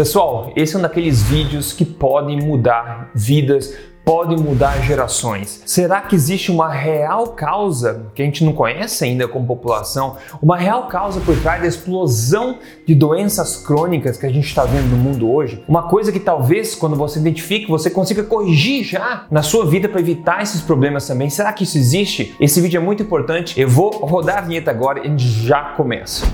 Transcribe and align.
Pessoal, 0.00 0.50
esse 0.56 0.74
é 0.74 0.78
um 0.78 0.80
daqueles 0.80 1.22
vídeos 1.24 1.74
que 1.74 1.84
podem 1.84 2.40
mudar 2.40 3.10
vidas, 3.14 3.74
podem 4.02 4.38
mudar 4.38 4.80
gerações. 4.80 5.62
Será 5.66 6.00
que 6.00 6.14
existe 6.14 6.50
uma 6.50 6.70
real 6.70 7.34
causa 7.34 8.06
que 8.14 8.22
a 8.22 8.24
gente 8.24 8.42
não 8.42 8.54
conhece 8.54 9.04
ainda 9.04 9.28
como 9.28 9.46
população? 9.46 10.16
Uma 10.40 10.56
real 10.56 10.88
causa 10.88 11.20
por 11.20 11.38
trás 11.42 11.60
da 11.60 11.68
explosão 11.68 12.60
de 12.86 12.94
doenças 12.94 13.58
crônicas 13.58 14.16
que 14.16 14.24
a 14.24 14.32
gente 14.32 14.46
está 14.46 14.64
vendo 14.64 14.88
no 14.88 14.96
mundo 14.96 15.30
hoje? 15.30 15.62
Uma 15.68 15.82
coisa 15.82 16.10
que 16.10 16.18
talvez, 16.18 16.74
quando 16.74 16.96
você 16.96 17.18
identifique, 17.18 17.68
você 17.68 17.90
consiga 17.90 18.22
corrigir 18.22 18.82
já 18.82 19.26
na 19.30 19.42
sua 19.42 19.66
vida 19.66 19.86
para 19.86 20.00
evitar 20.00 20.42
esses 20.42 20.62
problemas 20.62 21.06
também. 21.06 21.28
Será 21.28 21.52
que 21.52 21.64
isso 21.64 21.76
existe? 21.76 22.34
Esse 22.40 22.58
vídeo 22.62 22.78
é 22.78 22.82
muito 22.82 23.02
importante. 23.02 23.60
Eu 23.60 23.68
vou 23.68 23.90
rodar 23.90 24.38
a 24.38 24.40
vinheta 24.40 24.70
agora 24.70 25.00
e 25.00 25.02
a 25.02 25.10
gente 25.10 25.28
já 25.28 25.74
começa. 25.76 26.24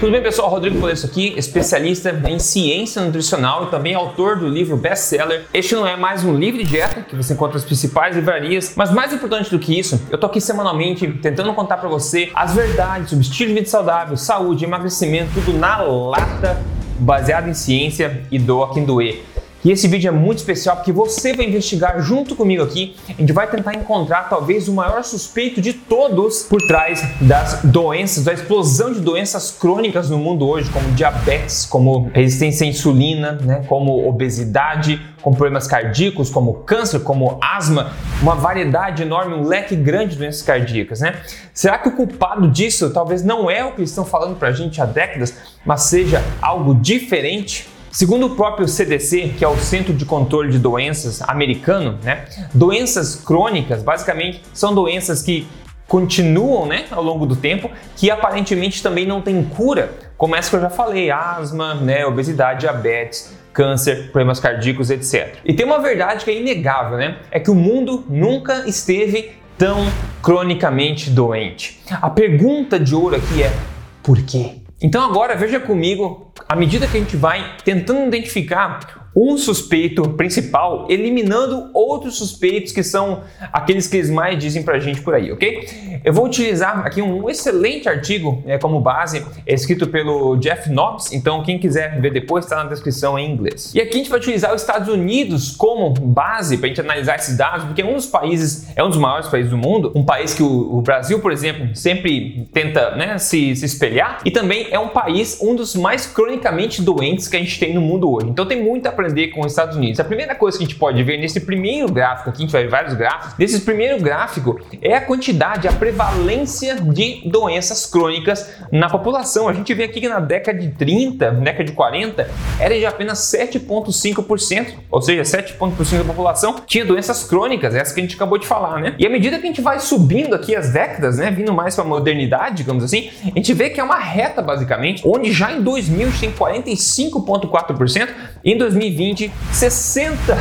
Tudo 0.00 0.12
bem, 0.12 0.22
pessoal? 0.22 0.48
Rodrigo 0.48 0.80
Polesso 0.80 1.04
aqui, 1.04 1.34
especialista 1.36 2.10
em 2.26 2.38
ciência 2.38 3.02
nutricional 3.02 3.64
e 3.64 3.66
também 3.66 3.94
autor 3.94 4.38
do 4.38 4.48
livro 4.48 4.74
best-seller. 4.74 5.44
Este 5.52 5.74
não 5.74 5.86
é 5.86 5.94
mais 5.94 6.24
um 6.24 6.34
livro 6.38 6.56
de 6.56 6.70
dieta 6.70 7.02
que 7.02 7.14
você 7.14 7.34
encontra 7.34 7.58
nas 7.58 7.66
principais 7.66 8.16
livrarias, 8.16 8.72
mas 8.74 8.90
mais 8.90 9.12
importante 9.12 9.50
do 9.50 9.58
que 9.58 9.78
isso, 9.78 10.00
eu 10.10 10.16
tô 10.16 10.24
aqui 10.24 10.40
semanalmente 10.40 11.06
tentando 11.06 11.52
contar 11.52 11.76
para 11.76 11.88
você 11.90 12.30
as 12.34 12.54
verdades 12.54 13.10
sobre 13.10 13.26
estilo 13.26 13.50
de 13.50 13.56
vida 13.56 13.68
saudável, 13.68 14.16
saúde, 14.16 14.64
emagrecimento, 14.64 15.32
tudo 15.34 15.52
na 15.52 15.76
lata, 15.82 16.58
baseado 16.98 17.50
em 17.50 17.54
ciência 17.54 18.22
e 18.30 18.38
doa 18.38 18.72
quem 18.72 18.86
doer. 18.86 19.22
E 19.62 19.70
esse 19.70 19.86
vídeo 19.86 20.08
é 20.08 20.10
muito 20.10 20.38
especial 20.38 20.76
porque 20.76 20.90
você 20.90 21.34
vai 21.34 21.46
investigar 21.46 22.00
junto 22.00 22.34
comigo 22.34 22.62
aqui. 22.62 22.96
A 23.08 23.20
gente 23.20 23.32
vai 23.32 23.46
tentar 23.46 23.74
encontrar 23.74 24.28
talvez 24.30 24.68
o 24.68 24.72
maior 24.72 25.04
suspeito 25.04 25.60
de 25.60 25.74
todos 25.74 26.44
por 26.44 26.62
trás 26.62 27.04
das 27.20 27.60
doenças, 27.62 28.24
da 28.24 28.32
explosão 28.32 28.90
de 28.90 29.00
doenças 29.00 29.50
crônicas 29.50 30.08
no 30.08 30.16
mundo 30.16 30.48
hoje, 30.48 30.70
como 30.70 30.90
diabetes, 30.92 31.66
como 31.66 32.10
resistência 32.14 32.64
à 32.64 32.70
insulina, 32.70 33.32
né, 33.32 33.62
como 33.68 34.08
obesidade, 34.08 34.98
como 35.20 35.36
problemas 35.36 35.66
cardíacos, 35.66 36.30
como 36.30 36.54
câncer, 36.54 37.00
como 37.00 37.38
asma, 37.42 37.92
uma 38.22 38.34
variedade 38.34 39.02
enorme, 39.02 39.34
um 39.34 39.46
leque 39.46 39.76
grande 39.76 40.12
de 40.12 40.18
doenças 40.18 40.40
cardíacas, 40.40 41.00
né? 41.00 41.20
Será 41.52 41.76
que 41.76 41.88
o 41.88 41.92
culpado 41.92 42.48
disso 42.48 42.88
talvez 42.90 43.22
não 43.22 43.50
é 43.50 43.62
o 43.62 43.72
que 43.72 43.82
estão 43.82 44.06
falando 44.06 44.38
pra 44.38 44.52
gente 44.52 44.80
há 44.80 44.86
décadas, 44.86 45.34
mas 45.66 45.82
seja 45.82 46.24
algo 46.40 46.74
diferente? 46.74 47.68
Segundo 47.90 48.26
o 48.26 48.30
próprio 48.36 48.68
CDC, 48.68 49.34
que 49.36 49.44
é 49.44 49.48
o 49.48 49.56
Centro 49.56 49.92
de 49.92 50.04
Controle 50.04 50.50
de 50.50 50.58
Doenças 50.58 51.20
americano, 51.22 51.98
né, 52.02 52.24
doenças 52.54 53.16
crônicas 53.16 53.82
basicamente 53.82 54.42
são 54.54 54.72
doenças 54.74 55.22
que 55.22 55.46
continuam 55.88 56.66
né, 56.66 56.84
ao 56.92 57.02
longo 57.02 57.26
do 57.26 57.34
tempo, 57.34 57.68
que 57.96 58.12
aparentemente 58.12 58.80
também 58.80 59.04
não 59.04 59.20
têm 59.20 59.42
cura, 59.42 59.92
como 60.16 60.36
essa 60.36 60.48
que 60.48 60.54
eu 60.54 60.60
já 60.60 60.70
falei, 60.70 61.10
asma, 61.10 61.74
né, 61.74 62.06
obesidade, 62.06 62.60
diabetes, 62.60 63.36
câncer, 63.52 64.10
problemas 64.12 64.38
cardíacos, 64.38 64.88
etc. 64.88 65.34
E 65.44 65.52
tem 65.52 65.66
uma 65.66 65.80
verdade 65.80 66.24
que 66.24 66.30
é 66.30 66.40
inegável, 66.40 66.96
né? 66.96 67.16
É 67.28 67.40
que 67.40 67.50
o 67.50 67.56
mundo 67.56 68.04
nunca 68.08 68.68
esteve 68.68 69.32
tão 69.58 69.84
cronicamente 70.22 71.10
doente. 71.10 71.82
A 71.90 72.08
pergunta 72.08 72.78
de 72.78 72.94
ouro 72.94 73.16
aqui 73.16 73.42
é 73.42 73.52
por 74.00 74.22
quê? 74.22 74.59
Então 74.82 75.04
agora 75.04 75.36
veja 75.36 75.60
comigo, 75.60 76.32
à 76.48 76.56
medida 76.56 76.86
que 76.86 76.96
a 76.96 77.00
gente 77.00 77.16
vai 77.16 77.56
tentando 77.62 78.06
identificar 78.06 79.09
um 79.14 79.36
suspeito 79.36 80.08
principal, 80.10 80.86
eliminando 80.88 81.70
outros 81.74 82.16
suspeitos 82.16 82.72
que 82.72 82.82
são 82.82 83.22
aqueles 83.52 83.86
que 83.86 83.96
eles 83.96 84.10
mais 84.10 84.38
dizem 84.38 84.62
pra 84.62 84.78
gente 84.78 85.00
por 85.00 85.14
aí, 85.14 85.32
ok? 85.32 86.00
Eu 86.04 86.12
vou 86.12 86.24
utilizar 86.24 86.86
aqui 86.86 87.02
um 87.02 87.28
excelente 87.28 87.88
artigo 87.88 88.42
é, 88.46 88.56
como 88.56 88.80
base, 88.80 89.24
escrito 89.46 89.86
pelo 89.88 90.36
Jeff 90.36 90.70
Knobs, 90.70 91.12
então 91.12 91.42
quem 91.42 91.58
quiser 91.58 92.00
ver 92.00 92.12
depois 92.12 92.44
está 92.44 92.62
na 92.62 92.70
descrição 92.70 93.18
em 93.18 93.30
inglês. 93.30 93.72
E 93.74 93.80
aqui 93.80 93.94
a 93.94 93.98
gente 93.98 94.10
vai 94.10 94.18
utilizar 94.18 94.54
os 94.54 94.62
Estados 94.62 94.88
Unidos 94.88 95.50
como 95.50 95.90
base 95.90 96.56
para 96.56 96.66
a 96.66 96.68
gente 96.68 96.80
analisar 96.80 97.16
esses 97.16 97.36
dados, 97.36 97.66
porque 97.66 97.82
é 97.82 97.84
um 97.84 97.94
dos 97.94 98.06
países, 98.06 98.68
é 98.76 98.82
um 98.82 98.88
dos 98.88 98.98
maiores 98.98 99.28
países 99.28 99.50
do 99.50 99.58
mundo, 99.58 99.92
um 99.94 100.04
país 100.04 100.32
que 100.32 100.42
o, 100.42 100.78
o 100.78 100.80
Brasil, 100.80 101.20
por 101.20 101.32
exemplo, 101.32 101.74
sempre 101.74 102.48
tenta 102.52 102.96
né, 102.96 103.18
se, 103.18 103.54
se 103.56 103.66
espelhar, 103.66 104.20
e 104.24 104.30
também 104.30 104.68
é 104.70 104.78
um 104.78 104.88
país, 104.88 105.38
um 105.42 105.54
dos 105.54 105.74
mais 105.74 106.06
cronicamente 106.06 106.80
doentes 106.80 107.28
que 107.28 107.36
a 107.36 107.40
gente 107.40 107.58
tem 107.58 107.74
no 107.74 107.80
mundo 107.80 108.10
hoje. 108.10 108.28
Então 108.28 108.46
tem 108.46 108.62
muita 108.62 108.90
aprender 109.00 109.28
com 109.28 109.40
os 109.40 109.52
Estados 109.52 109.76
Unidos. 109.76 109.98
A 109.98 110.04
primeira 110.04 110.34
coisa 110.34 110.58
que 110.58 110.64
a 110.64 110.66
gente 110.66 110.78
pode 110.78 111.02
ver 111.02 111.16
nesse 111.16 111.40
primeiro 111.40 111.90
gráfico 111.90 112.30
aqui, 112.30 112.38
a 112.38 112.42
gente 112.42 112.52
vai 112.52 112.62
ver 112.64 112.68
vários 112.68 112.94
gráficos, 112.94 113.34
nesse 113.38 113.60
primeiro 113.62 113.98
gráfico 114.00 114.60
é 114.82 114.94
a 114.94 115.00
quantidade, 115.00 115.66
a 115.66 115.72
prevalência 115.72 116.76
de 116.76 117.22
doenças 117.28 117.86
crônicas 117.86 118.50
na 118.70 118.88
população. 118.88 119.48
A 119.48 119.52
gente 119.52 119.72
vê 119.72 119.84
aqui 119.84 120.00
que 120.00 120.08
na 120.08 120.20
década 120.20 120.58
de 120.58 120.68
30, 120.68 121.30
década 121.32 121.64
de 121.64 121.72
40, 121.72 122.30
era 122.58 122.78
de 122.78 122.84
apenas 122.84 123.18
7,5%, 123.18 124.74
ou 124.90 125.00
seja, 125.00 125.22
7,5% 125.22 125.98
da 125.98 126.04
população 126.04 126.56
tinha 126.66 126.84
doenças 126.84 127.24
crônicas, 127.24 127.74
essa 127.74 127.94
que 127.94 128.00
a 128.00 128.02
gente 128.02 128.16
acabou 128.16 128.38
de 128.38 128.46
falar, 128.46 128.80
né? 128.80 128.94
E 128.98 129.06
à 129.06 129.10
medida 129.10 129.38
que 129.38 129.44
a 129.44 129.46
gente 129.46 129.60
vai 129.60 129.80
subindo 129.80 130.34
aqui 130.34 130.54
as 130.54 130.70
décadas, 130.70 131.18
né, 131.18 131.30
vindo 131.30 131.52
mais 131.52 131.74
para 131.74 131.84
a 131.84 131.86
modernidade, 131.86 132.56
digamos 132.56 132.84
assim, 132.84 133.10
a 133.24 133.38
gente 133.38 133.52
vê 133.54 133.70
que 133.70 133.80
é 133.80 133.82
uma 133.82 133.98
reta 133.98 134.42
basicamente, 134.42 135.02
onde 135.06 135.32
já 135.32 135.52
em 135.52 135.62
2000 135.62 136.06
a 136.06 136.10
gente 136.10 136.20
tem 136.20 136.32
45,4% 136.32 138.08
e 138.44 138.52
em 138.52 138.58
2020 138.58 138.89
2020, 138.90 139.32
60, 139.52 140.38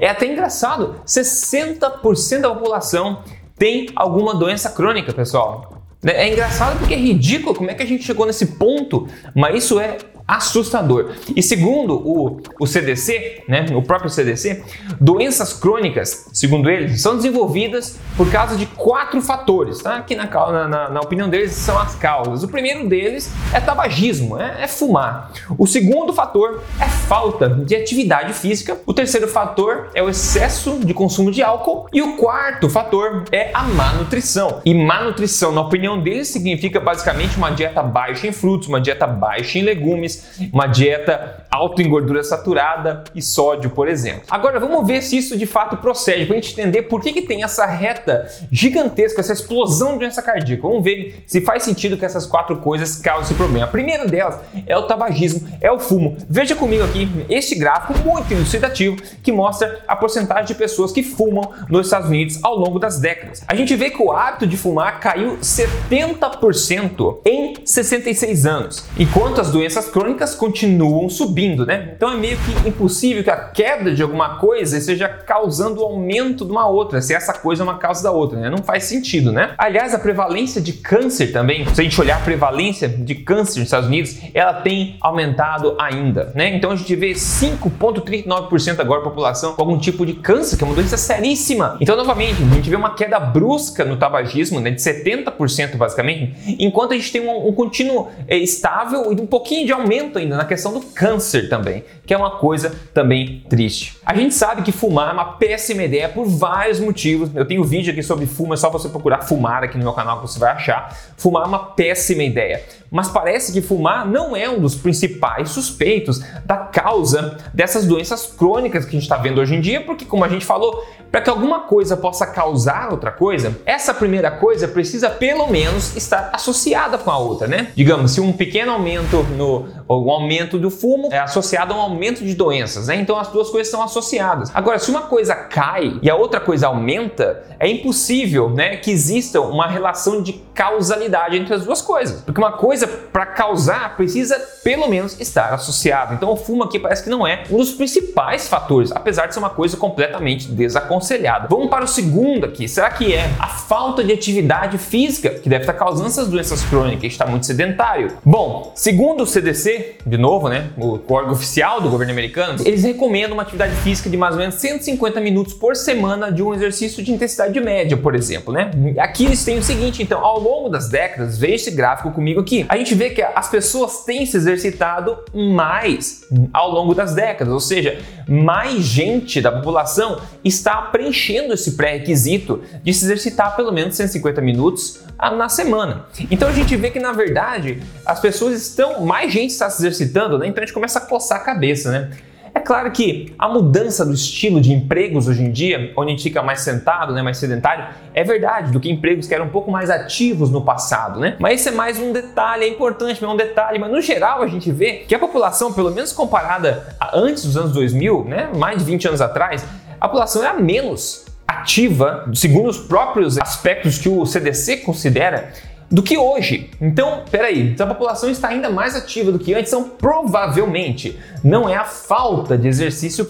é 0.00 0.08
até 0.08 0.26
engraçado, 0.26 0.96
60% 1.06 2.40
da 2.40 2.50
população 2.54 3.22
tem 3.56 3.88
alguma 3.94 4.34
doença 4.34 4.70
crônica, 4.70 5.12
pessoal. 5.12 5.82
É 6.02 6.30
engraçado 6.30 6.78
porque 6.78 6.94
é 6.94 6.98
ridículo 6.98 7.54
como 7.54 7.70
é 7.70 7.74
que 7.74 7.82
a 7.82 7.86
gente 7.86 8.04
chegou 8.04 8.26
nesse 8.26 8.46
ponto, 8.58 9.08
mas 9.34 9.64
isso 9.64 9.80
é 9.80 9.96
assustador. 10.26 11.12
E 11.36 11.42
segundo 11.42 11.96
o, 11.96 12.40
o 12.58 12.66
CDC, 12.66 13.44
né, 13.46 13.66
o 13.74 13.82
próprio 13.82 14.10
CDC, 14.10 14.62
doenças 15.00 15.52
crônicas, 15.52 16.28
segundo 16.32 16.70
eles, 16.70 17.00
são 17.00 17.16
desenvolvidas 17.16 17.98
por 18.16 18.30
causa 18.30 18.56
de 18.56 18.66
quatro 18.66 19.20
fatores. 19.20 19.82
Tá? 19.82 19.96
Aqui 19.96 20.14
na, 20.14 20.26
na, 20.26 20.90
na 20.90 21.00
opinião 21.00 21.28
deles 21.28 21.52
são 21.52 21.78
as 21.78 21.94
causas. 21.94 22.42
O 22.42 22.48
primeiro 22.48 22.88
deles 22.88 23.30
é 23.52 23.60
tabagismo, 23.60 24.40
é, 24.40 24.62
é 24.62 24.66
fumar. 24.66 25.30
O 25.58 25.66
segundo 25.66 26.12
fator 26.12 26.62
é 26.80 26.88
falta 26.88 27.48
de 27.48 27.76
atividade 27.76 28.32
física. 28.32 28.78
O 28.86 28.94
terceiro 28.94 29.28
fator 29.28 29.90
é 29.94 30.02
o 30.02 30.08
excesso 30.08 30.78
de 30.78 30.94
consumo 30.94 31.30
de 31.30 31.42
álcool. 31.42 31.86
E 31.92 32.00
o 32.00 32.16
quarto 32.16 32.70
fator 32.70 33.24
é 33.30 33.50
a 33.52 33.62
má 33.62 33.92
nutrição. 33.92 34.62
E 34.64 34.72
má 34.72 35.02
nutrição, 35.04 35.52
na 35.52 35.60
opinião 35.60 36.00
deles, 36.00 36.28
significa 36.28 36.80
basicamente 36.80 37.36
uma 37.36 37.50
dieta 37.50 37.82
baixa 37.82 38.26
em 38.26 38.32
frutos, 38.32 38.68
uma 38.68 38.80
dieta 38.80 39.06
baixa 39.06 39.58
em 39.58 39.62
legumes 39.62 40.13
uma 40.52 40.66
dieta 40.66 41.43
alta 41.54 41.82
em 41.82 41.88
gordura 41.88 42.22
saturada 42.24 43.04
e 43.14 43.22
sódio, 43.22 43.70
por 43.70 43.88
exemplo. 43.88 44.22
Agora 44.28 44.58
vamos 44.58 44.86
ver 44.86 45.02
se 45.02 45.16
isso 45.16 45.36
de 45.36 45.46
fato 45.46 45.76
procede, 45.76 46.26
para 46.26 46.36
a 46.36 46.40
gente 46.40 46.52
entender 46.52 46.82
por 46.82 47.00
que, 47.00 47.12
que 47.12 47.22
tem 47.22 47.44
essa 47.44 47.64
reta 47.64 48.28
gigantesca, 48.50 49.20
essa 49.20 49.32
explosão 49.32 49.92
de 49.92 50.00
doença 50.00 50.20
cardíaca. 50.20 50.62
Vamos 50.62 50.82
ver 50.82 51.22
se 51.26 51.40
faz 51.40 51.62
sentido 51.62 51.96
que 51.96 52.04
essas 52.04 52.26
quatro 52.26 52.56
coisas 52.56 52.96
causam 52.96 53.22
esse 53.22 53.34
problema. 53.34 53.66
A 53.66 53.68
primeira 53.68 54.06
delas 54.06 54.40
é 54.66 54.76
o 54.76 54.82
tabagismo, 54.82 55.46
é 55.60 55.70
o 55.70 55.78
fumo. 55.78 56.16
Veja 56.28 56.56
comigo 56.56 56.82
aqui 56.82 57.08
este 57.28 57.54
gráfico 57.54 57.98
muito 58.00 58.32
elucidativo 58.32 58.96
que 59.22 59.30
mostra 59.30 59.80
a 59.86 59.94
porcentagem 59.94 60.46
de 60.46 60.54
pessoas 60.54 60.90
que 60.90 61.02
fumam 61.02 61.52
nos 61.68 61.86
Estados 61.86 62.08
Unidos 62.08 62.38
ao 62.42 62.56
longo 62.56 62.78
das 62.78 62.98
décadas. 62.98 63.42
A 63.46 63.54
gente 63.54 63.76
vê 63.76 63.90
que 63.90 64.02
o 64.02 64.12
hábito 64.12 64.46
de 64.46 64.56
fumar 64.56 64.98
caiu 64.98 65.38
70% 65.38 67.18
em 67.24 67.54
66 67.64 68.46
anos, 68.46 68.84
enquanto 68.98 69.40
as 69.40 69.50
doenças 69.50 69.88
crônicas 69.88 70.34
continuam 70.34 71.08
subindo, 71.08 71.43
né? 71.48 71.92
Então 71.96 72.12
é 72.12 72.16
meio 72.16 72.38
que 72.38 72.68
impossível 72.68 73.22
que 73.22 73.30
a 73.30 73.36
queda 73.36 73.94
de 73.94 74.02
alguma 74.02 74.36
coisa 74.36 74.78
esteja 74.78 75.08
causando 75.08 75.80
o 75.80 75.84
aumento 75.84 76.44
de 76.44 76.50
uma 76.50 76.66
outra, 76.66 77.00
se 77.02 77.14
essa 77.14 77.32
coisa 77.32 77.62
é 77.62 77.64
uma 77.64 77.78
causa 77.78 78.02
da 78.02 78.10
outra, 78.10 78.38
né? 78.38 78.48
Não 78.48 78.58
faz 78.58 78.84
sentido, 78.84 79.30
né? 79.30 79.52
Aliás, 79.58 79.94
a 79.94 79.98
prevalência 79.98 80.60
de 80.60 80.72
câncer 80.72 81.32
também, 81.32 81.66
se 81.66 81.80
a 81.80 81.84
gente 81.84 82.00
olhar 82.00 82.16
a 82.16 82.20
prevalência 82.20 82.88
de 82.88 83.14
câncer 83.14 83.60
nos 83.60 83.68
Estados 83.68 83.88
Unidos, 83.88 84.16
ela 84.32 84.54
tem 84.54 84.96
aumentado 85.00 85.76
ainda, 85.78 86.32
né? 86.34 86.54
Então 86.54 86.70
a 86.70 86.76
gente 86.76 86.94
vê 86.96 87.12
5,39% 87.12 88.80
agora 88.80 89.00
da 89.00 89.08
população 89.08 89.54
com 89.54 89.62
algum 89.62 89.78
tipo 89.78 90.06
de 90.06 90.14
câncer, 90.14 90.56
que 90.56 90.64
é 90.64 90.66
uma 90.66 90.74
doença 90.74 90.96
seríssima. 90.96 91.76
Então, 91.80 91.96
novamente, 91.96 92.42
a 92.42 92.54
gente 92.54 92.70
vê 92.70 92.76
uma 92.76 92.94
queda 92.94 93.18
brusca 93.20 93.84
no 93.84 93.96
tabagismo, 93.96 94.60
né? 94.60 94.70
De 94.70 94.80
70% 94.80 95.76
basicamente, 95.76 96.34
enquanto 96.58 96.92
a 96.92 96.94
gente 96.96 97.12
tem 97.12 97.20
um, 97.20 97.48
um 97.48 97.52
contínuo 97.52 98.08
é, 98.26 98.36
estável 98.36 99.12
e 99.12 99.20
um 99.20 99.26
pouquinho 99.26 99.66
de 99.66 99.72
aumento 99.72 100.18
ainda 100.18 100.36
na 100.36 100.44
questão 100.44 100.72
do 100.72 100.80
câncer 100.80 101.33
também, 101.42 101.84
que 102.06 102.14
é 102.14 102.16
uma 102.16 102.32
coisa 102.32 102.74
também 102.92 103.44
triste. 103.48 103.98
A 104.04 104.14
gente 104.14 104.34
sabe 104.34 104.62
que 104.62 104.72
fumar 104.72 105.10
é 105.10 105.12
uma 105.12 105.32
péssima 105.32 105.82
ideia 105.82 106.08
por 106.08 106.24
vários 106.26 106.80
motivos. 106.80 107.30
Eu 107.34 107.44
tenho 107.44 107.62
vídeo 107.64 107.92
aqui 107.92 108.02
sobre 108.02 108.26
fumo, 108.26 108.54
é 108.54 108.56
só 108.56 108.70
você 108.70 108.88
procurar 108.88 109.22
fumar 109.22 109.62
aqui 109.62 109.76
no 109.76 109.84
meu 109.84 109.92
canal 109.92 110.20
que 110.20 110.28
você 110.28 110.38
vai 110.38 110.52
achar. 110.52 110.96
Fumar 111.16 111.44
é 111.44 111.46
uma 111.46 111.58
péssima 111.58 112.22
ideia. 112.22 112.62
Mas 112.94 113.08
parece 113.08 113.52
que 113.52 113.60
fumar 113.60 114.06
não 114.06 114.36
é 114.36 114.48
um 114.48 114.60
dos 114.60 114.76
principais 114.76 115.50
suspeitos 115.50 116.22
da 116.46 116.56
causa 116.56 117.36
dessas 117.52 117.84
doenças 117.84 118.24
crônicas 118.24 118.84
que 118.84 118.90
a 118.90 118.92
gente 118.92 119.02
está 119.02 119.16
vendo 119.16 119.40
hoje 119.40 119.56
em 119.56 119.60
dia, 119.60 119.80
porque, 119.80 120.04
como 120.04 120.24
a 120.24 120.28
gente 120.28 120.46
falou, 120.46 120.80
para 121.10 121.20
que 121.20 121.28
alguma 121.28 121.60
coisa 121.60 121.96
possa 121.96 122.26
causar 122.26 122.90
outra 122.90 123.10
coisa, 123.10 123.56
essa 123.66 123.92
primeira 123.92 124.30
coisa 124.30 124.68
precisa 124.68 125.10
pelo 125.10 125.48
menos 125.48 125.96
estar 125.96 126.30
associada 126.32 126.96
com 126.96 127.10
a 127.10 127.18
outra, 127.18 127.48
né? 127.48 127.68
Digamos, 127.74 128.12
se 128.12 128.20
um 128.20 128.32
pequeno 128.32 128.72
aumento 128.72 129.24
no 129.36 129.66
o 129.86 130.10
aumento 130.10 130.58
do 130.58 130.70
fumo 130.70 131.08
é 131.12 131.18
associado 131.18 131.72
a 131.72 131.76
um 131.76 131.80
aumento 131.80 132.24
de 132.24 132.34
doenças, 132.34 132.88
né? 132.88 132.96
Então 132.96 133.18
as 133.18 133.28
duas 133.28 133.50
coisas 133.50 133.70
são 133.70 133.82
associadas. 133.82 134.50
Agora, 134.54 134.78
se 134.78 134.90
uma 134.90 135.02
coisa 135.02 135.34
cai 135.34 135.98
e 136.02 136.10
a 136.10 136.16
outra 136.16 136.40
coisa 136.40 136.66
aumenta, 136.68 137.44
é 137.60 137.68
impossível, 137.68 138.50
né, 138.50 138.76
que 138.76 138.90
exista 138.90 139.40
uma 139.40 139.66
relação 139.66 140.22
de 140.22 140.32
causalidade 140.54 141.36
entre 141.36 141.54
as 141.54 141.64
duas 141.64 141.80
coisas. 141.80 142.22
Porque 142.22 142.40
uma 142.40 142.52
coisa 142.52 142.83
para 142.86 143.26
causar 143.26 143.96
precisa 143.96 144.38
pelo 144.62 144.88
menos 144.88 145.20
estar 145.20 145.52
associada. 145.52 146.14
Então 146.14 146.30
o 146.30 146.36
fumo 146.36 146.64
aqui 146.64 146.78
parece 146.78 147.02
que 147.02 147.10
não 147.10 147.26
é 147.26 147.44
um 147.50 147.56
dos 147.56 147.72
principais 147.72 148.48
fatores, 148.48 148.90
apesar 148.92 149.26
de 149.26 149.34
ser 149.34 149.40
uma 149.40 149.50
coisa 149.50 149.76
completamente 149.76 150.48
desaconselhada. 150.50 151.48
Vamos 151.48 151.68
para 151.68 151.84
o 151.84 151.88
segundo 151.88 152.46
aqui. 152.46 152.68
Será 152.68 152.90
que 152.90 153.14
é 153.14 153.30
a 153.38 153.48
falta 153.48 154.02
de 154.02 154.12
atividade 154.12 154.78
física 154.78 155.30
que 155.30 155.48
deve 155.48 155.62
estar 155.62 155.74
causando 155.74 156.08
essas 156.08 156.28
doenças 156.28 156.62
crônicas? 156.64 157.04
Está 157.04 157.26
muito 157.26 157.46
sedentário. 157.46 158.12
Bom, 158.24 158.72
segundo 158.74 159.22
o 159.22 159.26
CDC, 159.26 159.96
de 160.06 160.16
novo, 160.18 160.48
né, 160.48 160.70
o 160.76 161.00
órgão 161.12 161.32
oficial 161.32 161.80
do 161.80 161.88
governo 161.88 162.12
americano, 162.12 162.58
eles 162.64 162.82
recomendam 162.84 163.34
uma 163.34 163.42
atividade 163.42 163.74
física 163.76 164.08
de 164.08 164.16
mais 164.16 164.34
ou 164.34 164.40
menos 164.40 164.56
150 164.56 165.20
minutos 165.20 165.54
por 165.54 165.76
semana 165.76 166.30
de 166.30 166.42
um 166.42 166.54
exercício 166.54 167.02
de 167.02 167.12
intensidade 167.12 167.58
média, 167.60 167.96
por 167.96 168.14
exemplo, 168.14 168.52
né? 168.52 168.70
Aqui 168.98 169.26
eles 169.26 169.44
têm 169.44 169.58
o 169.58 169.62
seguinte, 169.62 170.02
então, 170.02 170.24
ao 170.24 170.40
longo 170.40 170.68
das 170.68 170.88
décadas, 170.88 171.38
veja 171.38 171.54
esse 171.54 171.70
gráfico 171.70 172.10
comigo 172.10 172.40
aqui, 172.40 172.66
a 172.74 172.76
gente 172.76 172.94
vê 172.94 173.10
que 173.10 173.22
as 173.22 173.48
pessoas 173.48 174.04
têm 174.04 174.26
se 174.26 174.36
exercitado 174.36 175.16
mais 175.32 176.24
ao 176.52 176.72
longo 176.72 176.92
das 176.92 177.14
décadas, 177.14 177.52
ou 177.52 177.60
seja, 177.60 178.00
mais 178.28 178.82
gente 178.82 179.40
da 179.40 179.52
população 179.52 180.20
está 180.44 180.82
preenchendo 180.82 181.54
esse 181.54 181.76
pré-requisito 181.76 182.62
de 182.82 182.92
se 182.92 183.04
exercitar 183.04 183.54
pelo 183.54 183.70
menos 183.70 183.94
150 183.94 184.40
minutos 184.40 185.00
na 185.36 185.48
semana. 185.48 186.06
Então 186.30 186.48
a 186.48 186.52
gente 186.52 186.74
vê 186.74 186.90
que 186.90 186.98
na 186.98 187.12
verdade 187.12 187.80
as 188.04 188.18
pessoas 188.18 188.60
estão, 188.60 189.04
mais 189.04 189.32
gente 189.32 189.50
está 189.50 189.70
se 189.70 189.80
exercitando, 189.80 190.36
né? 190.36 190.48
Então 190.48 190.60
a 190.60 190.66
gente 190.66 190.74
começa 190.74 190.98
a 190.98 191.02
coçar 191.02 191.38
a 191.40 191.44
cabeça, 191.44 191.92
né? 191.92 192.10
É 192.54 192.60
claro 192.60 192.92
que 192.92 193.34
a 193.36 193.48
mudança 193.48 194.06
do 194.06 194.14
estilo 194.14 194.60
de 194.60 194.72
empregos 194.72 195.26
hoje 195.26 195.42
em 195.42 195.50
dia, 195.50 195.92
onde 195.96 196.08
a 196.08 196.10
gente 196.12 196.22
fica 196.22 196.40
mais 196.40 196.60
sentado, 196.60 197.12
né, 197.12 197.20
mais 197.20 197.36
sedentário, 197.36 197.86
é 198.14 198.22
verdade, 198.22 198.70
do 198.70 198.78
que 198.78 198.88
empregos 198.88 199.26
que 199.26 199.34
eram 199.34 199.46
um 199.46 199.50
pouco 199.50 199.72
mais 199.72 199.90
ativos 199.90 200.50
no 200.50 200.62
passado, 200.62 201.18
né? 201.18 201.36
Mas 201.40 201.60
esse 201.60 201.70
é 201.70 201.72
mais 201.72 201.98
um 201.98 202.12
detalhe, 202.12 202.64
é 202.64 202.68
importante, 202.68 203.22
é 203.22 203.28
um 203.28 203.36
detalhe, 203.36 203.80
mas 203.80 203.90
no 203.90 204.00
geral 204.00 204.40
a 204.40 204.46
gente 204.46 204.70
vê 204.70 205.04
que 205.08 205.14
a 205.16 205.18
população, 205.18 205.72
pelo 205.72 205.90
menos 205.90 206.12
comparada 206.12 206.94
a 207.00 207.18
antes 207.18 207.44
dos 207.44 207.56
anos 207.56 207.72
2000, 207.72 208.24
né, 208.24 208.48
mais 208.54 208.78
de 208.78 208.84
20 208.84 209.08
anos 209.08 209.20
atrás, 209.20 209.66
a 210.00 210.06
população 210.06 210.44
era 210.44 210.54
menos 210.54 211.24
ativa, 211.46 212.24
segundo 212.34 212.68
os 212.68 212.78
próprios 212.78 213.36
aspectos 213.36 213.98
que 213.98 214.08
o 214.08 214.24
CDC 214.24 214.78
considera, 214.78 215.52
do 215.90 216.02
que 216.02 216.16
hoje. 216.16 216.70
Então, 216.80 217.24
peraí, 217.30 217.76
se 217.76 217.82
a 217.82 217.86
população 217.86 218.30
está 218.30 218.48
ainda 218.48 218.70
mais 218.70 218.94
ativa 218.96 219.30
do 219.30 219.38
que 219.38 219.54
antes, 219.54 219.72
então 219.72 219.88
provavelmente 219.88 221.18
não 221.42 221.68
é 221.68 221.76
a 221.76 221.84
falta 221.84 222.56
de 222.56 222.68
exercício 222.68 223.26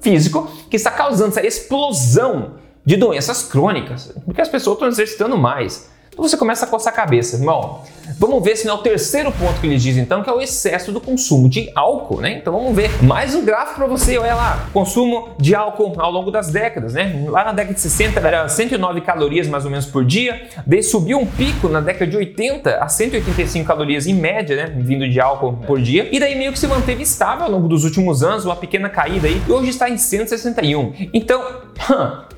físico 0.00 0.50
que 0.70 0.76
está 0.76 0.90
causando 0.90 1.30
essa 1.30 1.46
explosão 1.46 2.54
de 2.84 2.96
doenças 2.96 3.42
crônicas, 3.42 4.12
porque 4.24 4.40
as 4.40 4.48
pessoas 4.48 4.76
estão 4.76 4.88
exercitando 4.88 5.36
mais. 5.36 5.90
Então 6.16 6.26
você 6.26 6.36
começa 6.38 6.64
a 6.64 6.68
coçar 6.68 6.94
a 6.94 6.96
cabeça, 6.96 7.36
irmão. 7.36 7.82
Vamos 8.18 8.42
ver 8.42 8.56
se 8.56 8.66
não 8.66 8.76
é 8.76 8.78
o 8.78 8.80
terceiro 8.80 9.30
ponto 9.32 9.60
que 9.60 9.66
ele 9.66 9.76
diz 9.76 9.98
então, 9.98 10.22
que 10.22 10.30
é 10.30 10.32
o 10.32 10.40
excesso 10.40 10.90
do 10.90 10.98
consumo 10.98 11.46
de 11.46 11.70
álcool, 11.74 12.22
né? 12.22 12.38
Então 12.38 12.54
vamos 12.54 12.74
ver 12.74 12.90
mais 13.02 13.34
um 13.34 13.44
gráfico 13.44 13.74
para 13.74 13.86
você, 13.86 14.16
olha 14.16 14.34
lá, 14.34 14.66
consumo 14.72 15.28
de 15.38 15.54
álcool 15.54 15.92
ao 15.98 16.10
longo 16.10 16.30
das 16.30 16.48
décadas, 16.48 16.94
né? 16.94 17.26
Lá 17.28 17.44
na 17.44 17.52
década 17.52 17.74
de 17.74 17.80
60 17.82 18.18
era 18.18 18.48
109 18.48 19.02
calorias 19.02 19.46
mais 19.46 19.66
ou 19.66 19.70
menos 19.70 19.84
por 19.84 20.06
dia, 20.06 20.48
daí 20.66 20.82
subiu 20.82 21.18
um 21.18 21.26
pico 21.26 21.68
na 21.68 21.82
década 21.82 22.10
de 22.10 22.16
80 22.16 22.78
a 22.78 22.88
185 22.88 23.66
calorias 23.66 24.06
em 24.06 24.14
média, 24.14 24.56
né, 24.56 24.74
vindo 24.74 25.06
de 25.06 25.20
álcool 25.20 25.58
por 25.66 25.82
dia, 25.82 26.08
e 26.10 26.18
daí 26.18 26.34
meio 26.34 26.50
que 26.50 26.58
se 26.58 26.66
manteve 26.66 27.02
estável 27.02 27.44
ao 27.44 27.50
longo 27.50 27.68
dos 27.68 27.84
últimos 27.84 28.22
anos, 28.22 28.46
uma 28.46 28.56
pequena 28.56 28.88
caída 28.88 29.28
aí, 29.28 29.42
e 29.46 29.52
hoje 29.52 29.68
está 29.68 29.90
em 29.90 29.98
161. 29.98 30.94
Então, 31.12 31.44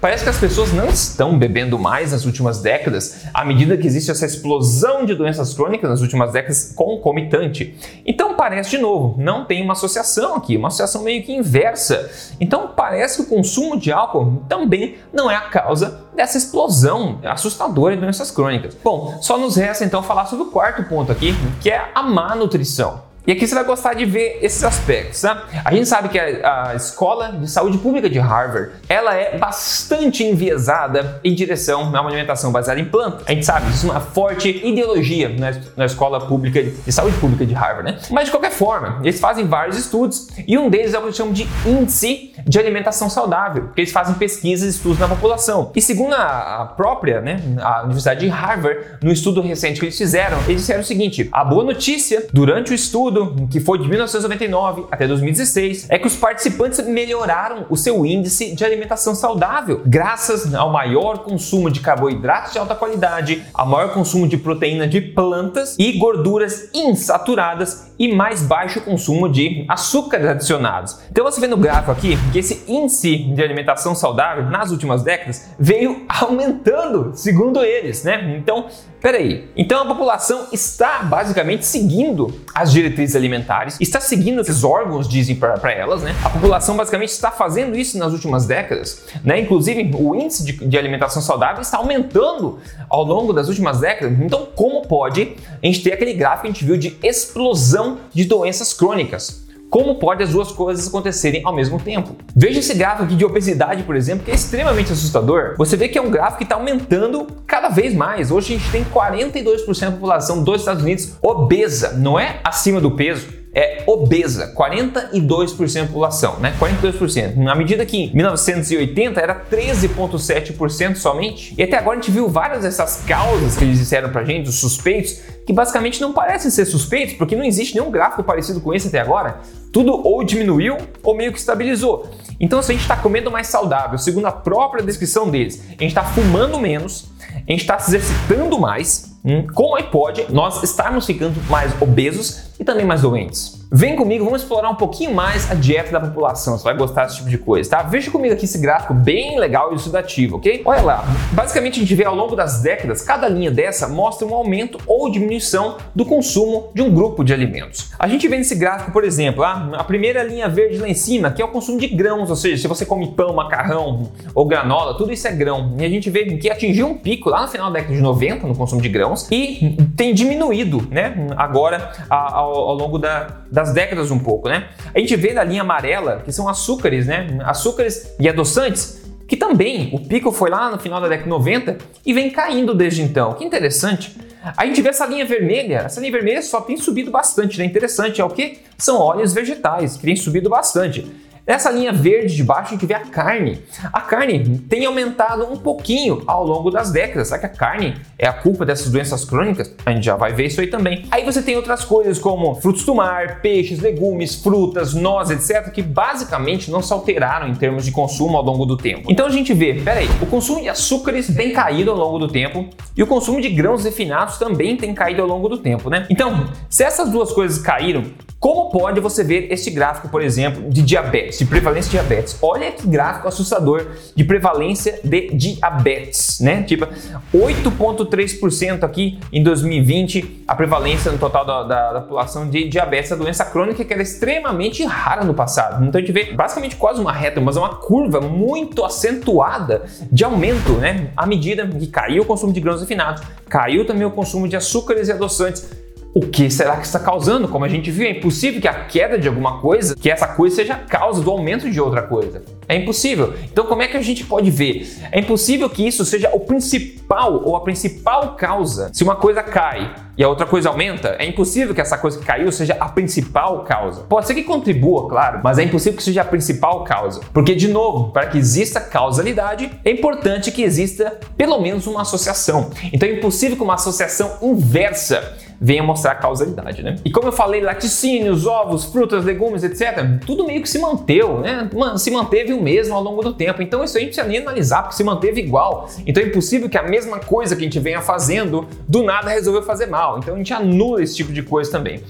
parece 0.00 0.24
que 0.24 0.30
as 0.30 0.38
pessoas 0.38 0.72
não 0.72 0.88
estão 0.88 1.38
bebendo 1.38 1.78
mais 1.78 2.10
nas 2.10 2.24
últimas 2.24 2.60
décadas, 2.60 3.26
à 3.32 3.44
medida 3.44 3.67
que 3.76 3.86
existe 3.86 4.10
essa 4.10 4.24
explosão 4.24 5.04
de 5.04 5.14
doenças 5.14 5.52
crônicas 5.54 5.90
nas 5.90 6.00
últimas 6.00 6.32
décadas 6.32 6.72
concomitante. 6.74 7.74
Então 8.06 8.34
parece 8.34 8.70
de 8.70 8.78
novo, 8.78 9.14
não 9.18 9.44
tem 9.44 9.62
uma 9.62 9.72
associação 9.72 10.34
aqui, 10.34 10.56
uma 10.56 10.68
associação 10.68 11.02
meio 11.02 11.22
que 11.22 11.32
inversa. 11.32 12.10
Então 12.40 12.72
parece 12.74 13.16
que 13.16 13.22
o 13.22 13.36
consumo 13.36 13.78
de 13.78 13.92
álcool 13.92 14.42
também 14.48 14.96
não 15.12 15.30
é 15.30 15.36
a 15.36 15.42
causa 15.42 16.06
dessa 16.14 16.38
explosão 16.38 17.20
assustadora 17.24 17.94
de 17.94 18.00
doenças 18.00 18.30
crônicas. 18.30 18.76
Bom, 18.82 19.18
só 19.20 19.38
nos 19.38 19.56
resta 19.56 19.84
então 19.84 20.02
falar 20.02 20.26
sobre 20.26 20.46
o 20.46 20.50
quarto 20.50 20.82
ponto 20.84 21.12
aqui, 21.12 21.34
que 21.60 21.70
é 21.70 21.90
a 21.94 22.02
má 22.02 22.34
nutrição. 22.34 23.07
E 23.28 23.32
aqui 23.32 23.46
você 23.46 23.54
vai 23.54 23.64
gostar 23.64 23.92
de 23.92 24.06
ver 24.06 24.38
esses 24.40 24.64
aspectos, 24.64 25.20
tá? 25.20 25.44
A 25.62 25.74
gente 25.74 25.86
sabe 25.86 26.08
que 26.08 26.18
a, 26.18 26.70
a, 26.70 26.74
Escola 26.74 27.32
de 27.32 27.50
Saúde 27.50 27.76
Pública 27.76 28.08
de 28.08 28.18
Harvard, 28.18 28.70
ela 28.88 29.14
é 29.14 29.36
bastante 29.36 30.24
enviesada 30.24 31.20
em 31.22 31.34
direção 31.34 31.94
a 31.94 32.00
uma 32.00 32.08
alimentação 32.08 32.50
baseada 32.50 32.80
em 32.80 32.86
plantas. 32.86 33.24
A 33.26 33.32
gente 33.34 33.44
sabe, 33.44 33.68
isso 33.68 33.86
é 33.86 33.90
uma 33.90 34.00
forte 34.00 34.48
ideologia 34.66 35.28
na, 35.28 35.52
na 35.76 35.84
Escola 35.84 36.26
Pública 36.26 36.62
de, 36.62 36.70
de 36.70 36.90
Saúde 36.90 37.18
Pública 37.18 37.44
de 37.44 37.52
Harvard, 37.52 37.92
né? 37.92 37.98
Mas 38.10 38.24
de 38.24 38.30
qualquer 38.30 38.50
forma, 38.50 38.98
eles 39.02 39.20
fazem 39.20 39.46
vários 39.46 39.76
estudos 39.76 40.28
e 40.46 40.56
um 40.56 40.70
deles 40.70 40.94
é 40.94 40.96
o 40.96 41.02
que 41.02 41.08
eles 41.08 41.16
chamam 41.16 41.34
de 41.34 41.46
índice 41.66 42.32
de 42.46 42.58
alimentação 42.58 43.10
saudável, 43.10 43.64
porque 43.64 43.82
eles 43.82 43.92
fazem 43.92 44.14
pesquisas 44.14 44.68
e 44.68 44.70
estudos 44.70 44.98
na 44.98 45.06
população. 45.06 45.70
E 45.76 45.82
segundo 45.82 46.14
a, 46.14 46.62
a 46.62 46.64
própria, 46.64 47.20
né, 47.20 47.42
a 47.60 47.82
Universidade 47.82 48.20
de 48.20 48.28
Harvard, 48.28 48.80
no 49.02 49.12
estudo 49.12 49.42
recente 49.42 49.78
que 49.78 49.84
eles 49.84 49.98
fizeram, 49.98 50.38
eles 50.48 50.62
disseram 50.62 50.80
o 50.80 50.84
seguinte: 50.84 51.28
a 51.30 51.44
boa 51.44 51.62
notícia 51.62 52.26
durante 52.32 52.72
o 52.72 52.74
estudo 52.74 53.17
que 53.50 53.60
foi 53.60 53.78
de 53.78 53.88
1999 53.88 54.86
até 54.90 55.06
2016, 55.06 55.86
é 55.90 55.98
que 55.98 56.06
os 56.06 56.16
participantes 56.16 56.84
melhoraram 56.86 57.66
o 57.68 57.76
seu 57.76 58.04
índice 58.04 58.54
de 58.54 58.64
alimentação 58.64 59.14
saudável, 59.14 59.82
graças 59.86 60.54
ao 60.54 60.70
maior 60.70 61.18
consumo 61.18 61.70
de 61.70 61.80
carboidratos 61.80 62.52
de 62.52 62.58
alta 62.58 62.74
qualidade, 62.74 63.42
ao 63.52 63.66
maior 63.66 63.92
consumo 63.92 64.26
de 64.28 64.36
proteína 64.36 64.86
de 64.86 65.00
plantas 65.00 65.76
e 65.78 65.92
gorduras 65.98 66.70
insaturadas 66.74 67.88
e 67.98 68.14
mais 68.14 68.42
baixo 68.42 68.80
consumo 68.80 69.28
de 69.28 69.64
açúcares 69.68 70.26
adicionados. 70.26 70.98
Então 71.10 71.24
você 71.24 71.40
vê 71.40 71.46
no 71.46 71.56
gráfico 71.56 71.90
aqui 71.90 72.16
que 72.32 72.38
esse 72.38 72.64
índice 72.68 73.16
de 73.18 73.42
alimentação 73.42 73.94
saudável 73.94 74.44
nas 74.44 74.70
últimas 74.70 75.02
décadas 75.02 75.48
veio 75.58 76.04
aumentando, 76.08 77.12
segundo 77.14 77.62
eles, 77.62 78.04
né? 78.04 78.36
Então, 78.38 78.66
peraí. 79.00 79.48
Então 79.56 79.82
a 79.82 79.86
população 79.86 80.46
está 80.52 81.00
basicamente 81.02 81.64
seguindo 81.64 82.34
as 82.54 82.72
diretrizes 82.72 83.16
alimentares, 83.16 83.76
está 83.80 84.00
seguindo 84.00 84.40
esses 84.40 84.64
órgãos 84.64 85.08
dizem 85.08 85.36
para 85.36 85.72
elas, 85.72 86.02
né? 86.02 86.14
A 86.24 86.30
população 86.30 86.76
basicamente 86.76 87.10
está 87.10 87.30
fazendo 87.30 87.76
isso 87.76 87.98
nas 87.98 88.12
últimas 88.12 88.46
décadas, 88.46 89.04
né? 89.24 89.40
Inclusive 89.40 89.90
o 89.94 90.14
índice 90.14 90.44
de, 90.44 90.52
de 90.52 90.78
alimentação 90.78 91.22
saudável 91.22 91.62
está 91.62 91.78
aumentando 91.78 92.58
ao 92.88 93.04
longo 93.04 93.32
das 93.32 93.48
últimas 93.48 93.80
décadas. 93.80 94.18
Então, 94.20 94.48
como 94.54 94.82
pode 94.86 95.36
a 95.62 95.66
gente 95.66 95.82
ter 95.82 95.92
aquele 95.92 96.14
gráfico 96.14 96.42
que 96.42 96.48
a 96.48 96.52
gente 96.52 96.64
viu 96.64 96.76
de 96.76 96.96
explosão 97.02 97.98
de 98.12 98.24
doenças 98.24 98.72
crônicas. 98.72 99.47
Como 99.70 99.96
pode 99.96 100.22
as 100.22 100.30
duas 100.30 100.50
coisas 100.50 100.88
acontecerem 100.88 101.42
ao 101.44 101.54
mesmo 101.54 101.78
tempo? 101.78 102.16
Veja 102.34 102.60
esse 102.60 102.74
gráfico 102.74 103.04
aqui 103.04 103.14
de 103.14 103.24
obesidade, 103.24 103.82
por 103.82 103.96
exemplo, 103.96 104.24
que 104.24 104.30
é 104.30 104.34
extremamente 104.34 104.92
assustador. 104.92 105.54
Você 105.58 105.76
vê 105.76 105.88
que 105.88 105.98
é 105.98 106.02
um 106.02 106.10
gráfico 106.10 106.38
que 106.38 106.44
está 106.44 106.54
aumentando 106.54 107.26
cada 107.46 107.68
vez 107.68 107.94
mais. 107.94 108.30
Hoje 108.30 108.54
a 108.54 108.58
gente 108.58 108.70
tem 108.70 108.84
42% 108.84 109.80
da 109.80 109.90
população 109.92 110.42
dos 110.42 110.60
Estados 110.60 110.82
Unidos 110.82 111.12
obesa, 111.20 111.92
não 111.92 112.18
é 112.18 112.40
acima 112.44 112.80
do 112.80 112.92
peso 112.92 113.37
é 113.54 113.82
obesa, 113.86 114.54
42% 114.54 115.80
da 115.80 115.86
população, 115.86 116.38
né? 116.38 116.54
42%. 116.60 117.36
Na 117.36 117.54
medida 117.54 117.84
que 117.86 117.96
em 117.96 118.14
1980 118.14 119.20
era 119.20 119.34
13,7% 119.34 120.96
somente. 120.96 121.54
E 121.56 121.62
até 121.62 121.78
agora 121.78 121.98
a 121.98 122.00
gente 122.00 122.10
viu 122.10 122.28
várias 122.28 122.62
dessas 122.62 123.04
causas 123.06 123.56
que 123.56 123.64
eles 123.64 123.78
disseram 123.78 124.10
pra 124.10 124.24
gente, 124.24 124.48
os 124.48 124.60
suspeitos, 124.60 125.20
que 125.46 125.52
basicamente 125.52 126.00
não 126.00 126.12
parecem 126.12 126.50
ser 126.50 126.66
suspeitos, 126.66 127.14
porque 127.14 127.34
não 127.34 127.44
existe 127.44 127.74
nenhum 127.74 127.90
gráfico 127.90 128.22
parecido 128.22 128.60
com 128.60 128.74
esse 128.74 128.88
até 128.88 129.00
agora. 129.00 129.40
Tudo 129.72 129.92
ou 130.06 130.22
diminuiu 130.22 130.76
ou 131.02 131.16
meio 131.16 131.32
que 131.32 131.38
estabilizou. 131.38 132.10
Então, 132.38 132.62
se 132.62 132.70
a 132.70 132.74
gente 132.74 132.82
está 132.82 132.96
comendo 132.96 133.30
mais 133.30 133.48
saudável, 133.48 133.98
segundo 133.98 134.26
a 134.26 134.32
própria 134.32 134.82
descrição 134.84 135.30
deles, 135.30 135.62
a 135.68 135.82
gente 135.82 135.86
está 135.86 136.04
fumando 136.04 136.58
menos, 136.60 137.10
a 137.34 137.50
gente 137.50 137.62
está 137.62 137.78
se 137.78 137.96
exercitando 137.96 138.58
mais, 138.58 139.17
hum, 139.28 139.46
como 139.54 139.76
é 139.78 139.82
que 139.82 139.90
pode 139.90 140.26
nós 140.32 140.62
estarmos 140.62 141.06
ficando 141.06 141.40
mais 141.50 141.70
obesos 141.80 142.50
e 142.58 142.64
também 142.64 142.84
mais 142.84 143.02
doentes? 143.02 143.57
Vem 143.70 143.96
comigo, 143.96 144.24
vamos 144.24 144.40
explorar 144.40 144.70
um 144.70 144.74
pouquinho 144.74 145.12
mais 145.12 145.50
a 145.50 145.54
dieta 145.54 145.92
da 145.92 146.00
população. 146.00 146.56
Você 146.56 146.64
vai 146.64 146.74
gostar 146.74 147.04
desse 147.04 147.16
tipo 147.16 147.28
de 147.28 147.36
coisa, 147.36 147.68
tá? 147.68 147.82
Veja 147.82 148.10
comigo 148.10 148.32
aqui 148.32 148.46
esse 148.46 148.56
gráfico 148.56 148.94
bem 148.94 149.38
legal 149.38 149.68
e 149.68 149.72
elucidativo, 149.72 150.36
ok? 150.36 150.62
Olha 150.64 150.80
lá, 150.80 151.04
basicamente 151.32 151.76
a 151.76 151.80
gente 151.80 151.94
vê 151.94 152.04
ao 152.04 152.14
longo 152.14 152.34
das 152.34 152.62
décadas, 152.62 153.02
cada 153.02 153.28
linha 153.28 153.50
dessa 153.50 153.86
mostra 153.86 154.26
um 154.26 154.32
aumento 154.32 154.78
ou 154.86 155.10
diminuição 155.10 155.76
do 155.94 156.06
consumo 156.06 156.70
de 156.74 156.80
um 156.80 156.90
grupo 156.90 157.22
de 157.22 157.34
alimentos. 157.34 157.90
A 157.98 158.08
gente 158.08 158.26
vê 158.26 158.38
nesse 158.38 158.54
gráfico, 158.54 158.90
por 158.90 159.04
exemplo, 159.04 159.44
a 159.44 159.84
primeira 159.84 160.22
linha 160.22 160.48
verde 160.48 160.78
lá 160.78 160.88
em 160.88 160.94
cima, 160.94 161.30
que 161.30 161.42
é 161.42 161.44
o 161.44 161.48
consumo 161.48 161.78
de 161.78 161.88
grãos, 161.88 162.30
ou 162.30 162.36
seja, 162.36 162.62
se 162.62 162.66
você 162.66 162.86
come 162.86 163.08
pão, 163.08 163.34
macarrão 163.34 164.10
ou 164.34 164.46
granola, 164.46 164.96
tudo 164.96 165.12
isso 165.12 165.28
é 165.28 165.32
grão. 165.32 165.74
E 165.78 165.84
a 165.84 165.90
gente 165.90 166.08
vê 166.08 166.24
que 166.24 166.48
atingiu 166.48 166.86
um 166.86 166.94
pico 166.94 167.28
lá 167.28 167.42
no 167.42 167.48
final 167.48 167.70
da 167.70 167.80
década 167.80 167.94
de 167.94 168.00
90 168.00 168.46
no 168.46 168.56
consumo 168.56 168.80
de 168.80 168.88
grãos 168.88 169.28
e 169.30 169.76
tem 169.94 170.14
diminuído, 170.14 170.88
né, 170.90 171.26
agora 171.36 171.92
ao, 172.08 172.54
ao 172.54 172.74
longo 172.74 172.96
da 172.96 173.26
das 173.58 173.72
décadas 173.72 174.12
um 174.12 174.20
pouco, 174.20 174.48
né? 174.48 174.68
A 174.94 175.00
gente 175.00 175.16
vê 175.16 175.32
na 175.32 175.42
linha 175.42 175.62
amarela, 175.62 176.22
que 176.24 176.30
são 176.30 176.48
açúcares, 176.48 177.06
né? 177.06 177.26
Açúcares 177.44 178.14
e 178.20 178.28
adoçantes, 178.28 179.02
que 179.26 179.36
também 179.36 179.90
o 179.92 179.98
pico 179.98 180.30
foi 180.30 180.48
lá 180.48 180.70
no 180.70 180.78
final 180.78 181.00
da 181.00 181.08
década 181.08 181.24
de 181.24 181.30
90 181.30 181.78
e 182.06 182.12
vem 182.12 182.30
caindo 182.30 182.72
desde 182.72 183.02
então. 183.02 183.34
Que 183.34 183.44
interessante. 183.44 184.16
A 184.56 184.64
gente 184.64 184.80
vê 184.80 184.90
essa 184.90 185.04
linha 185.06 185.26
vermelha, 185.26 185.82
essa 185.84 186.00
linha 186.00 186.12
vermelha 186.12 186.40
só 186.40 186.60
tem 186.60 186.76
subido 186.76 187.10
bastante, 187.10 187.58
né? 187.58 187.64
Interessante, 187.64 188.20
é 188.20 188.24
o 188.24 188.30
que? 188.30 188.60
São 188.78 188.96
óleos 188.96 189.32
vegetais, 189.32 189.96
que 189.96 190.02
têm 190.02 190.14
subido 190.14 190.48
bastante. 190.48 191.04
Nessa 191.48 191.70
linha 191.70 191.94
verde 191.94 192.36
de 192.36 192.44
baixo 192.44 192.68
a 192.68 192.70
gente 192.72 192.84
vê 192.84 192.92
a 192.92 193.00
carne. 193.00 193.62
A 193.90 194.02
carne 194.02 194.58
tem 194.68 194.84
aumentado 194.84 195.50
um 195.50 195.56
pouquinho 195.56 196.22
ao 196.26 196.44
longo 196.46 196.70
das 196.70 196.92
décadas. 196.92 197.28
Será 197.28 197.40
que 197.40 197.46
a 197.46 197.48
carne 197.48 197.94
é 198.18 198.28
a 198.28 198.34
culpa 198.34 198.66
dessas 198.66 198.90
doenças 198.90 199.24
crônicas? 199.24 199.74
A 199.86 199.90
gente 199.90 200.04
já 200.04 200.14
vai 200.14 200.34
ver 200.34 200.48
isso 200.48 200.60
aí 200.60 200.66
também. 200.66 201.06
Aí 201.10 201.24
você 201.24 201.40
tem 201.40 201.56
outras 201.56 201.86
coisas 201.86 202.18
como 202.18 202.54
frutos 202.56 202.84
do 202.84 202.94
mar, 202.94 203.40
peixes, 203.40 203.80
legumes, 203.80 204.34
frutas, 204.34 204.92
nozes, 204.92 205.48
etc., 205.48 205.72
que 205.72 205.80
basicamente 205.80 206.70
não 206.70 206.82
se 206.82 206.92
alteraram 206.92 207.48
em 207.48 207.54
termos 207.54 207.82
de 207.82 207.92
consumo 207.92 208.36
ao 208.36 208.44
longo 208.44 208.66
do 208.66 208.76
tempo. 208.76 209.10
Então 209.10 209.24
a 209.24 209.30
gente 209.30 209.54
vê, 209.54 209.80
peraí, 209.82 210.06
o 210.20 210.26
consumo 210.26 210.60
de 210.60 210.68
açúcares 210.68 211.34
tem 211.34 211.54
caído 211.54 211.90
ao 211.90 211.96
longo 211.96 212.18
do 212.18 212.28
tempo 212.28 212.68
e 212.94 213.02
o 213.02 213.06
consumo 213.06 213.40
de 213.40 213.48
grãos 213.48 213.84
refinados 213.84 214.36
também 214.36 214.76
tem 214.76 214.92
caído 214.92 215.22
ao 215.22 215.28
longo 215.28 215.48
do 215.48 215.56
tempo, 215.56 215.88
né? 215.88 216.06
Então, 216.10 216.46
se 216.68 216.84
essas 216.84 217.08
duas 217.08 217.32
coisas 217.32 217.56
caíram, 217.56 218.04
como 218.40 218.70
pode 218.70 219.00
você 219.00 219.24
ver 219.24 219.48
este 219.50 219.68
gráfico, 219.68 220.08
por 220.08 220.22
exemplo, 220.22 220.70
de 220.70 220.80
diabetes, 220.80 221.40
de 221.40 221.44
prevalência 221.44 221.90
de 221.90 221.96
diabetes? 221.96 222.38
Olha 222.40 222.70
que 222.70 222.86
gráfico 222.86 223.26
assustador 223.26 223.88
de 224.14 224.22
prevalência 224.22 225.00
de 225.02 225.30
diabetes, 225.34 226.38
né? 226.40 226.62
Tipo, 226.62 226.86
8,3% 227.34 228.84
aqui 228.84 229.18
em 229.32 229.42
2020, 229.42 230.44
a 230.46 230.54
prevalência 230.54 231.10
no 231.10 231.18
total 231.18 231.44
da, 231.44 231.62
da, 231.64 231.92
da, 231.94 232.00
população 232.00 232.48
de 232.48 232.68
diabetes, 232.68 233.10
a 233.10 233.16
doença 233.16 233.44
crônica 233.44 233.84
que 233.84 233.92
era 233.92 234.02
extremamente 234.02 234.84
rara 234.84 235.24
no 235.24 235.34
passado. 235.34 235.84
Então 235.84 235.98
a 235.98 236.00
gente 236.00 236.12
vê 236.12 236.32
basicamente 236.32 236.76
quase 236.76 237.00
uma 237.00 237.12
reta, 237.12 237.40
mas 237.40 237.56
é 237.56 237.60
uma 237.60 237.74
curva 237.74 238.20
muito 238.20 238.84
acentuada 238.84 239.82
de 240.12 240.22
aumento, 240.22 240.74
né? 240.74 241.10
À 241.16 241.26
medida 241.26 241.66
que 241.66 241.88
caiu 241.88 242.22
o 242.22 242.26
consumo 242.26 242.52
de 242.52 242.60
grãos 242.60 242.80
refinados, 242.80 243.20
caiu 243.48 243.84
também 243.84 244.06
o 244.06 244.12
consumo 244.12 244.46
de 244.46 244.54
açúcares 244.54 245.08
e 245.08 245.12
adoçantes 245.12 245.87
o 246.14 246.20
que 246.20 246.50
será 246.50 246.76
que 246.76 246.86
está 246.86 246.98
causando? 246.98 247.48
Como 247.48 247.64
a 247.64 247.68
gente 247.68 247.90
viu, 247.90 248.06
é 248.06 248.10
impossível 248.10 248.60
que 248.60 248.68
a 248.68 248.74
queda 248.86 249.18
de 249.18 249.28
alguma 249.28 249.60
coisa, 249.60 249.94
que 249.94 250.10
essa 250.10 250.26
coisa 250.26 250.56
seja 250.56 250.74
a 250.74 250.78
causa 250.78 251.22
do 251.22 251.30
aumento 251.30 251.70
de 251.70 251.80
outra 251.80 252.02
coisa. 252.02 252.42
É 252.68 252.76
impossível. 252.76 253.34
Então, 253.44 253.66
como 253.66 253.82
é 253.82 253.88
que 253.88 253.96
a 253.96 254.02
gente 254.02 254.24
pode 254.24 254.50
ver? 254.50 254.86
É 255.10 255.20
impossível 255.20 255.70
que 255.70 255.86
isso 255.86 256.04
seja 256.04 256.30
o 256.32 256.40
principal 256.40 257.42
ou 257.44 257.56
a 257.56 257.60
principal 257.60 258.36
causa. 258.36 258.90
Se 258.92 259.04
uma 259.04 259.16
coisa 259.16 259.42
cai 259.42 259.94
e 260.18 260.24
a 260.24 260.28
outra 260.28 260.44
coisa 260.44 260.68
aumenta, 260.68 261.16
é 261.18 261.24
impossível 261.24 261.74
que 261.74 261.80
essa 261.80 261.96
coisa 261.96 262.18
que 262.18 262.26
caiu 262.26 262.50
seja 262.50 262.76
a 262.78 262.88
principal 262.88 263.64
causa. 263.64 264.02
Pode 264.02 264.26
ser 264.26 264.34
que 264.34 264.42
contribua, 264.42 265.08
claro, 265.08 265.40
mas 265.42 265.58
é 265.58 265.62
impossível 265.62 265.96
que 265.96 266.02
seja 266.02 266.22
a 266.22 266.24
principal 266.24 266.84
causa. 266.84 267.20
Porque, 267.32 267.54
de 267.54 267.68
novo, 267.68 268.12
para 268.12 268.26
que 268.26 268.36
exista 268.36 268.80
causalidade, 268.80 269.70
é 269.84 269.90
importante 269.90 270.50
que 270.50 270.62
exista 270.62 271.18
pelo 271.36 271.60
menos 271.60 271.86
uma 271.86 272.02
associação. 272.02 272.70
Então, 272.92 273.08
é 273.08 273.12
impossível 273.12 273.56
que 273.56 273.62
uma 273.62 273.74
associação 273.74 274.36
inversa 274.42 275.36
venha 275.60 275.82
mostrar 275.82 276.12
a 276.12 276.14
causalidade, 276.14 276.82
né? 276.82 276.96
E 277.04 277.10
como 277.10 277.28
eu 277.28 277.32
falei, 277.32 277.60
laticínios, 277.60 278.46
ovos, 278.46 278.84
frutas, 278.84 279.24
legumes, 279.24 279.64
etc., 279.64 280.20
tudo 280.24 280.46
meio 280.46 280.62
que 280.62 280.68
se 280.68 280.78
manteve, 280.78 281.32
né? 281.42 281.68
Se 281.96 282.10
manteve 282.10 282.52
o 282.52 282.62
mesmo 282.62 282.94
ao 282.94 283.02
longo 283.02 283.22
do 283.22 283.32
tempo. 283.32 283.60
Então 283.60 283.82
isso 283.82 283.96
aí 283.96 284.04
não 284.04 284.08
precisa 284.08 284.26
nem 284.26 284.38
analisar, 284.38 284.82
porque 284.82 284.96
se 284.96 285.04
manteve 285.04 285.40
igual. 285.40 285.88
Então 286.06 286.22
é 286.22 286.26
impossível 286.26 286.68
que 286.68 286.78
a 286.78 286.82
mesma 286.82 287.18
coisa 287.18 287.56
que 287.56 287.62
a 287.62 287.64
gente 287.64 287.80
venha 287.80 288.00
fazendo, 288.00 288.68
do 288.86 289.02
nada 289.02 289.30
resolveu 289.30 289.62
fazer 289.62 289.86
mal. 289.86 290.18
Então 290.18 290.34
a 290.34 290.36
gente 290.38 290.52
anula 290.52 291.02
esse 291.02 291.16
tipo 291.16 291.32
de 291.32 291.42
coisa 291.42 291.70
também. 291.70 292.02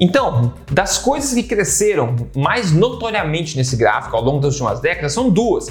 Então, 0.00 0.54
das 0.70 0.98
coisas 0.98 1.34
que 1.34 1.42
cresceram 1.42 2.16
mais 2.34 2.72
notoriamente 2.72 3.56
nesse 3.56 3.76
gráfico 3.76 4.16
ao 4.16 4.22
longo 4.22 4.40
das 4.40 4.54
últimas 4.54 4.80
décadas 4.80 5.12
são 5.12 5.28
duas. 5.28 5.70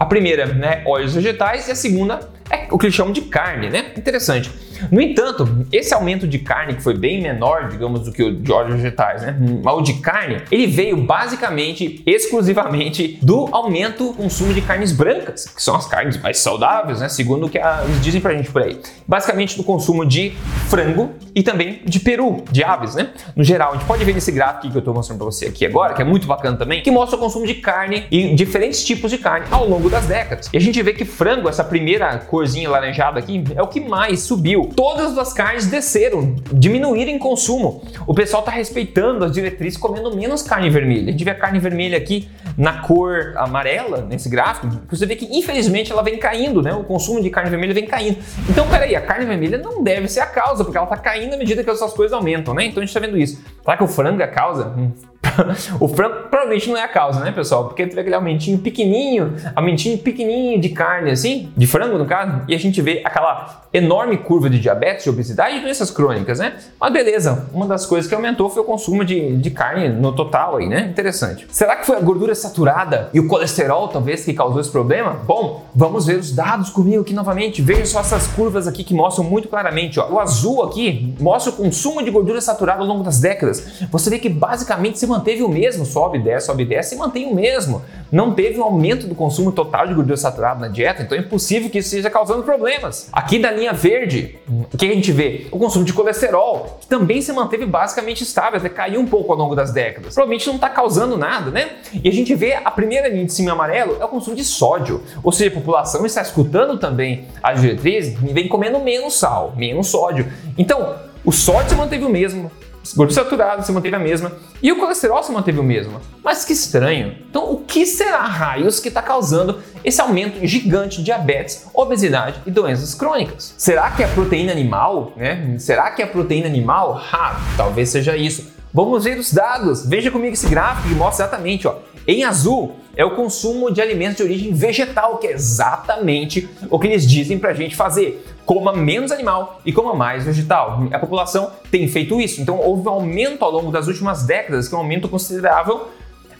A 0.00 0.04
primeira, 0.04 0.46
né, 0.46 0.82
óleos 0.84 1.14
vegetais, 1.14 1.68
e 1.68 1.70
a 1.70 1.74
segunda 1.76 2.18
é 2.50 2.66
o 2.70 2.78
que 2.78 2.86
eles 2.86 2.94
chamam 2.94 3.12
de 3.12 3.20
carne, 3.20 3.70
né? 3.70 3.92
Interessante. 3.96 4.50
No 4.90 5.00
entanto, 5.00 5.66
esse 5.72 5.94
aumento 5.94 6.26
de 6.26 6.38
carne, 6.38 6.74
que 6.74 6.82
foi 6.82 6.96
bem 6.96 7.22
menor, 7.22 7.68
digamos, 7.68 8.00
do 8.00 8.12
que 8.12 8.22
o 8.22 8.34
de 8.34 8.52
óleos 8.52 8.76
vegetais, 8.76 9.22
né? 9.22 9.36
O 9.64 9.80
de 9.80 9.94
carne, 9.94 10.42
ele 10.50 10.66
veio 10.66 10.96
basicamente, 10.96 12.02
exclusivamente 12.06 13.18
do 13.22 13.48
aumento 13.52 14.08
do 14.08 14.14
consumo 14.14 14.52
de 14.52 14.60
carnes 14.60 14.92
brancas, 14.92 15.46
que 15.46 15.62
são 15.62 15.74
as 15.74 15.86
carnes 15.86 16.20
mais 16.20 16.38
saudáveis, 16.38 17.00
né? 17.00 17.08
Segundo 17.08 17.46
o 17.46 17.48
que 17.48 17.58
eles 17.58 18.02
dizem 18.02 18.20
pra 18.20 18.34
gente 18.34 18.50
por 18.50 18.62
aí. 18.62 18.80
Basicamente 19.06 19.56
do 19.56 19.64
consumo 19.64 20.04
de 20.04 20.32
frango 20.68 21.12
e 21.34 21.42
também 21.42 21.80
de 21.84 22.00
peru, 22.00 22.42
de 22.50 22.64
aves, 22.64 22.94
né? 22.94 23.10
No 23.36 23.44
geral, 23.44 23.70
a 23.70 23.74
gente 23.74 23.86
pode 23.86 24.04
ver 24.04 24.14
nesse 24.14 24.32
gráfico 24.32 24.70
que 24.70 24.78
eu 24.78 24.82
tô 24.82 24.92
mostrando 24.92 25.18
pra 25.18 25.26
você 25.26 25.46
aqui 25.46 25.64
agora, 25.64 25.94
que 25.94 26.02
é 26.02 26.04
muito 26.04 26.26
bacana 26.26 26.56
também, 26.56 26.82
que 26.82 26.90
mostra 26.90 27.16
o 27.16 27.20
consumo 27.20 27.46
de 27.46 27.54
carne 27.54 28.06
e 28.10 28.34
diferentes 28.34 28.84
tipos 28.84 29.10
de 29.10 29.18
carne 29.18 29.46
ao 29.50 29.68
longo 29.68 29.88
das 29.88 30.06
décadas. 30.06 30.48
E 30.52 30.56
a 30.56 30.60
gente 30.60 30.80
vê 30.82 30.92
que 30.92 31.04
frango, 31.04 31.48
essa 31.48 31.64
primeira 31.64 32.18
corzinha 32.18 32.68
laranjada 32.68 33.18
aqui, 33.18 33.42
é 33.54 33.62
o 33.62 33.66
que 33.66 33.80
mais 33.80 34.20
subiu 34.20 34.70
todas 34.74 35.16
as 35.16 35.32
carnes 35.32 35.66
desceram, 35.66 36.34
diminuíram 36.52 37.10
em 37.10 37.18
consumo. 37.18 37.82
O 38.06 38.14
pessoal 38.14 38.42
está 38.42 38.52
respeitando 38.52 39.24
as 39.24 39.32
diretrizes, 39.32 39.78
comendo 39.78 40.14
menos 40.16 40.42
carne 40.42 40.70
vermelha. 40.70 41.08
A 41.08 41.12
gente 41.12 41.24
vê 41.24 41.30
a 41.30 41.34
carne 41.34 41.58
vermelha 41.58 41.96
aqui 41.96 42.28
na 42.56 42.82
cor 42.82 43.34
amarela, 43.36 44.06
nesse 44.08 44.28
gráfico, 44.28 44.68
você 44.88 45.06
vê 45.06 45.16
que 45.16 45.24
infelizmente 45.36 45.90
ela 45.90 46.02
vem 46.02 46.18
caindo, 46.18 46.60
né? 46.60 46.72
O 46.74 46.84
consumo 46.84 47.22
de 47.22 47.30
carne 47.30 47.50
vermelha 47.50 47.72
vem 47.72 47.86
caindo. 47.86 48.18
Então, 48.48 48.68
peraí, 48.68 48.94
a 48.94 49.00
carne 49.00 49.24
vermelha 49.24 49.58
não 49.58 49.82
deve 49.82 50.08
ser 50.08 50.20
a 50.20 50.26
causa, 50.26 50.64
porque 50.64 50.76
ela 50.76 50.86
está 50.86 50.96
caindo 50.96 51.34
à 51.34 51.36
medida 51.36 51.64
que 51.64 51.70
essas 51.70 51.92
coisas 51.92 52.12
aumentam, 52.12 52.54
né? 52.54 52.64
Então 52.64 52.82
a 52.82 52.86
gente 52.86 52.94
está 52.94 53.00
vendo 53.00 53.16
isso. 53.16 53.42
Será 53.62 53.76
que 53.76 53.84
o 53.84 53.88
frango 53.88 54.20
é 54.20 54.24
a 54.24 54.28
causa? 54.28 54.74
Hum. 54.76 54.92
o 55.80 55.88
frango 55.88 56.28
provavelmente 56.28 56.68
não 56.68 56.76
é 56.76 56.82
a 56.82 56.88
causa, 56.88 57.20
né, 57.20 57.32
pessoal? 57.32 57.64
Porque 57.64 57.86
teve 57.86 58.00
aquele 58.00 58.14
aumentinho 58.14 58.58
pequenininho, 58.58 59.34
aumentinho 59.54 59.98
pequenininho 59.98 60.60
de 60.60 60.70
carne, 60.70 61.10
assim, 61.10 61.52
de 61.56 61.66
frango 61.66 61.96
no 61.96 62.06
caso, 62.06 62.42
e 62.48 62.54
a 62.54 62.58
gente 62.58 62.80
vê 62.82 63.02
aquela 63.04 63.62
enorme 63.72 64.18
curva 64.18 64.50
de 64.50 64.58
diabetes, 64.58 65.04
de 65.04 65.10
obesidade 65.10 65.56
e 65.56 65.60
doenças 65.60 65.90
crônicas, 65.90 66.38
né? 66.38 66.54
Mas 66.78 66.92
beleza, 66.92 67.48
uma 67.52 67.66
das 67.66 67.86
coisas 67.86 68.08
que 68.08 68.14
aumentou 68.14 68.50
foi 68.50 68.62
o 68.62 68.64
consumo 68.64 69.04
de, 69.04 69.36
de 69.36 69.50
carne 69.50 69.88
no 69.88 70.12
total 70.12 70.56
aí, 70.56 70.68
né? 70.68 70.88
Interessante. 70.90 71.46
Será 71.50 71.76
que 71.76 71.86
foi 71.86 71.96
a 71.96 72.00
gordura 72.00 72.34
saturada 72.34 73.08
e 73.14 73.20
o 73.20 73.26
colesterol, 73.26 73.88
talvez, 73.88 74.24
que 74.24 74.34
causou 74.34 74.60
esse 74.60 74.70
problema? 74.70 75.12
Bom, 75.26 75.64
vamos 75.74 76.06
ver 76.06 76.18
os 76.18 76.32
dados 76.32 76.68
comigo 76.70 77.02
aqui 77.02 77.14
novamente. 77.14 77.62
Veja 77.62 77.86
só 77.86 78.00
essas 78.00 78.26
curvas 78.26 78.66
aqui 78.66 78.84
que 78.84 78.92
mostram 78.92 79.24
muito 79.24 79.48
claramente, 79.48 79.98
ó. 79.98 80.08
O 80.10 80.20
azul 80.20 80.62
aqui 80.62 81.14
mostra 81.18 81.52
o 81.52 81.56
consumo 81.56 82.02
de 82.02 82.10
gordura 82.10 82.40
saturada 82.40 82.80
ao 82.80 82.86
longo 82.86 83.02
das 83.02 83.20
décadas. 83.20 83.86
Você 83.90 84.10
vê 84.10 84.18
que 84.18 84.28
basicamente 84.28 84.98
se 84.98 85.06
manteve 85.12 85.42
o 85.42 85.48
mesmo, 85.48 85.84
sobe, 85.84 86.18
desce, 86.18 86.46
sobe, 86.46 86.64
desce 86.64 86.94
e 86.94 86.98
mantém 86.98 87.26
o 87.26 87.34
mesmo. 87.34 87.82
Não 88.10 88.34
teve 88.34 88.58
um 88.58 88.64
aumento 88.64 89.06
do 89.06 89.14
consumo 89.14 89.52
total 89.52 89.86
de 89.86 89.94
gordura 89.94 90.16
saturada 90.16 90.60
na 90.60 90.68
dieta, 90.68 91.02
então 91.02 91.16
é 91.16 91.20
impossível 91.20 91.70
que 91.70 91.78
isso 91.78 91.88
esteja 91.88 92.10
causando 92.10 92.42
problemas. 92.42 93.08
Aqui 93.12 93.38
da 93.38 93.50
linha 93.50 93.72
verde, 93.72 94.38
o 94.48 94.76
que 94.76 94.86
a 94.86 94.94
gente 94.94 95.12
vê? 95.12 95.46
O 95.50 95.58
consumo 95.58 95.84
de 95.84 95.92
colesterol, 95.92 96.78
que 96.80 96.86
também 96.86 97.22
se 97.22 97.32
manteve 97.32 97.64
basicamente 97.64 98.22
estável, 98.22 98.58
até 98.58 98.68
caiu 98.68 99.00
um 99.00 99.06
pouco 99.06 99.32
ao 99.32 99.38
longo 99.38 99.54
das 99.54 99.72
décadas. 99.72 100.14
Provavelmente 100.14 100.46
não 100.46 100.56
está 100.56 100.68
causando 100.68 101.16
nada, 101.16 101.50
né? 101.50 101.70
E 101.92 102.08
a 102.08 102.12
gente 102.12 102.34
vê 102.34 102.54
a 102.54 102.70
primeira 102.70 103.08
linha 103.08 103.24
de 103.24 103.32
cima 103.32 103.52
amarelo 103.52 103.96
é 104.00 104.04
o 104.04 104.08
consumo 104.08 104.36
de 104.36 104.44
sódio, 104.44 105.02
ou 105.22 105.32
seja, 105.32 105.50
a 105.50 105.54
população 105.54 106.04
está 106.04 106.22
escutando 106.22 106.78
também 106.78 107.26
as 107.42 107.60
diretrizes 107.60 108.18
e 108.22 108.32
vem 108.32 108.48
comendo 108.48 108.78
menos 108.80 109.18
sal, 109.18 109.54
menos 109.56 109.88
sódio. 109.88 110.30
Então, 110.58 110.96
o 111.24 111.30
sódio 111.30 111.70
se 111.70 111.76
manteve 111.76 112.04
o 112.04 112.08
mesmo, 112.08 112.50
gordura 112.94 113.22
saturada 113.22 113.62
se 113.62 113.72
manteve 113.72 113.94
a 113.94 113.98
mesma 113.98 114.32
e 114.62 114.70
o 114.72 114.78
colesterol 114.78 115.22
se 115.22 115.32
manteve 115.32 115.58
o 115.58 115.62
mesmo. 115.62 116.00
Mas 116.22 116.44
que 116.44 116.52
estranho. 116.52 117.16
Então, 117.28 117.52
o 117.52 117.58
que 117.58 117.86
será 117.86 118.22
raios 118.22 118.80
que 118.80 118.88
está 118.88 119.02
causando 119.02 119.60
esse 119.84 120.00
aumento 120.00 120.44
gigante 120.46 120.98
de 120.98 121.04
diabetes, 121.04 121.66
obesidade 121.74 122.40
e 122.46 122.50
doenças 122.50 122.94
crônicas? 122.94 123.54
Será 123.56 123.90
que 123.90 124.02
é 124.02 124.06
a 124.06 124.08
proteína 124.08 124.52
animal? 124.52 125.12
Né? 125.16 125.56
Será 125.58 125.90
que 125.90 126.02
é 126.02 126.04
a 126.04 126.08
proteína 126.08 126.46
animal? 126.46 127.00
Ah, 127.12 127.40
talvez 127.56 127.88
seja 127.88 128.16
isso. 128.16 128.52
vamos 128.72 129.04
ver 129.04 129.18
os 129.18 129.32
dados. 129.32 129.86
Veja 129.86 130.10
comigo 130.10 130.32
esse 130.32 130.48
gráfico 130.48 130.88
que 130.88 130.94
mostra 130.94 131.26
exatamente, 131.26 131.68
ó. 131.68 131.76
Em 132.06 132.24
azul 132.24 132.76
é 132.96 133.04
o 133.04 133.14
consumo 133.14 133.70
de 133.70 133.80
alimentos 133.80 134.16
de 134.16 134.22
origem 134.24 134.52
vegetal, 134.52 135.18
que 135.18 135.28
é 135.28 135.32
exatamente 135.32 136.48
o 136.68 136.78
que 136.78 136.88
eles 136.88 137.06
dizem 137.08 137.38
para 137.38 137.50
a 137.50 137.54
gente 137.54 137.76
fazer. 137.76 138.24
Coma 138.44 138.72
menos 138.72 139.12
animal 139.12 139.60
e 139.64 139.72
coma 139.72 139.94
mais 139.94 140.24
vegetal. 140.24 140.88
A 140.92 140.98
população 140.98 141.50
tem 141.70 141.86
feito 141.88 142.20
isso. 142.20 142.40
Então 142.40 142.58
houve 142.58 142.88
um 142.88 142.92
aumento 142.92 143.44
ao 143.44 143.50
longo 143.50 143.70
das 143.70 143.86
últimas 143.86 144.24
décadas, 144.24 144.68
que 144.68 144.74
é 144.74 144.78
um 144.78 144.80
aumento 144.80 145.08
considerável 145.08 145.88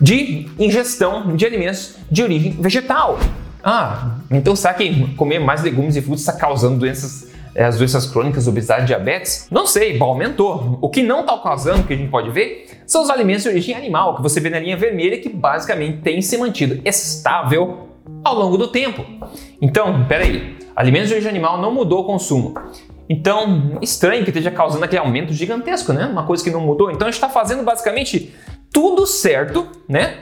de 0.01 0.49
ingestão 0.59 1.37
de 1.37 1.47
alimentos 1.47 1.97
de 2.11 2.23
origem 2.23 2.53
vegetal. 2.53 3.19
Ah, 3.63 4.17
então 4.31 4.57
será 4.57 4.75
que 4.75 5.15
comer 5.15 5.39
mais 5.39 5.63
legumes 5.63 5.95
e 5.95 6.03
frutas 6.03 6.21
está 6.21 6.33
causando 6.33 6.79
doenças 6.79 7.31
é, 7.55 7.65
as 7.65 7.77
doenças 7.77 8.07
crônicas, 8.07 8.49
obesidade, 8.49 8.87
diabetes? 8.87 9.47
Não 9.51 9.67
sei, 9.67 9.99
aumentou. 10.01 10.79
O 10.81 10.89
que 10.89 11.03
não 11.03 11.21
está 11.21 11.37
causando, 11.39 11.83
que 11.83 11.93
a 11.93 11.97
gente 11.97 12.11
pode 12.11 12.31
ver, 12.31 12.67
são 12.87 13.03
os 13.03 13.11
alimentos 13.11 13.43
de 13.43 13.51
origem 13.51 13.75
animal, 13.75 14.17
que 14.17 14.23
você 14.23 14.41
vê 14.41 14.49
na 14.49 14.59
linha 14.59 14.77
vermelha, 14.77 15.19
que 15.19 15.29
basicamente 15.29 15.99
tem 15.99 16.23
se 16.23 16.39
mantido 16.39 16.81
estável 16.85 17.89
ao 18.25 18.35
longo 18.35 18.57
do 18.57 18.69
tempo. 18.69 19.05
Então, 19.61 20.05
peraí, 20.07 20.57
alimentos 20.75 21.09
de 21.09 21.15
origem 21.15 21.31
animal 21.31 21.61
não 21.61 21.73
mudou 21.73 22.01
o 22.01 22.05
consumo. 22.05 22.55
Então, 23.09 23.79
estranho 23.83 24.25
que 24.25 24.31
esteja 24.31 24.51
causando 24.51 24.85
aquele 24.85 25.01
aumento 25.01 25.33
gigantesco, 25.33 25.93
né? 25.93 26.07
Uma 26.07 26.25
coisa 26.25 26.43
que 26.43 26.51
não 26.51 26.61
mudou. 26.61 26.91
Então, 26.91 27.07
a 27.07 27.11
gente 27.11 27.19
está 27.19 27.29
fazendo 27.29 27.63
basicamente 27.63 28.35
tudo 28.73 29.07
certo, 29.07 29.69
né? 29.89 30.19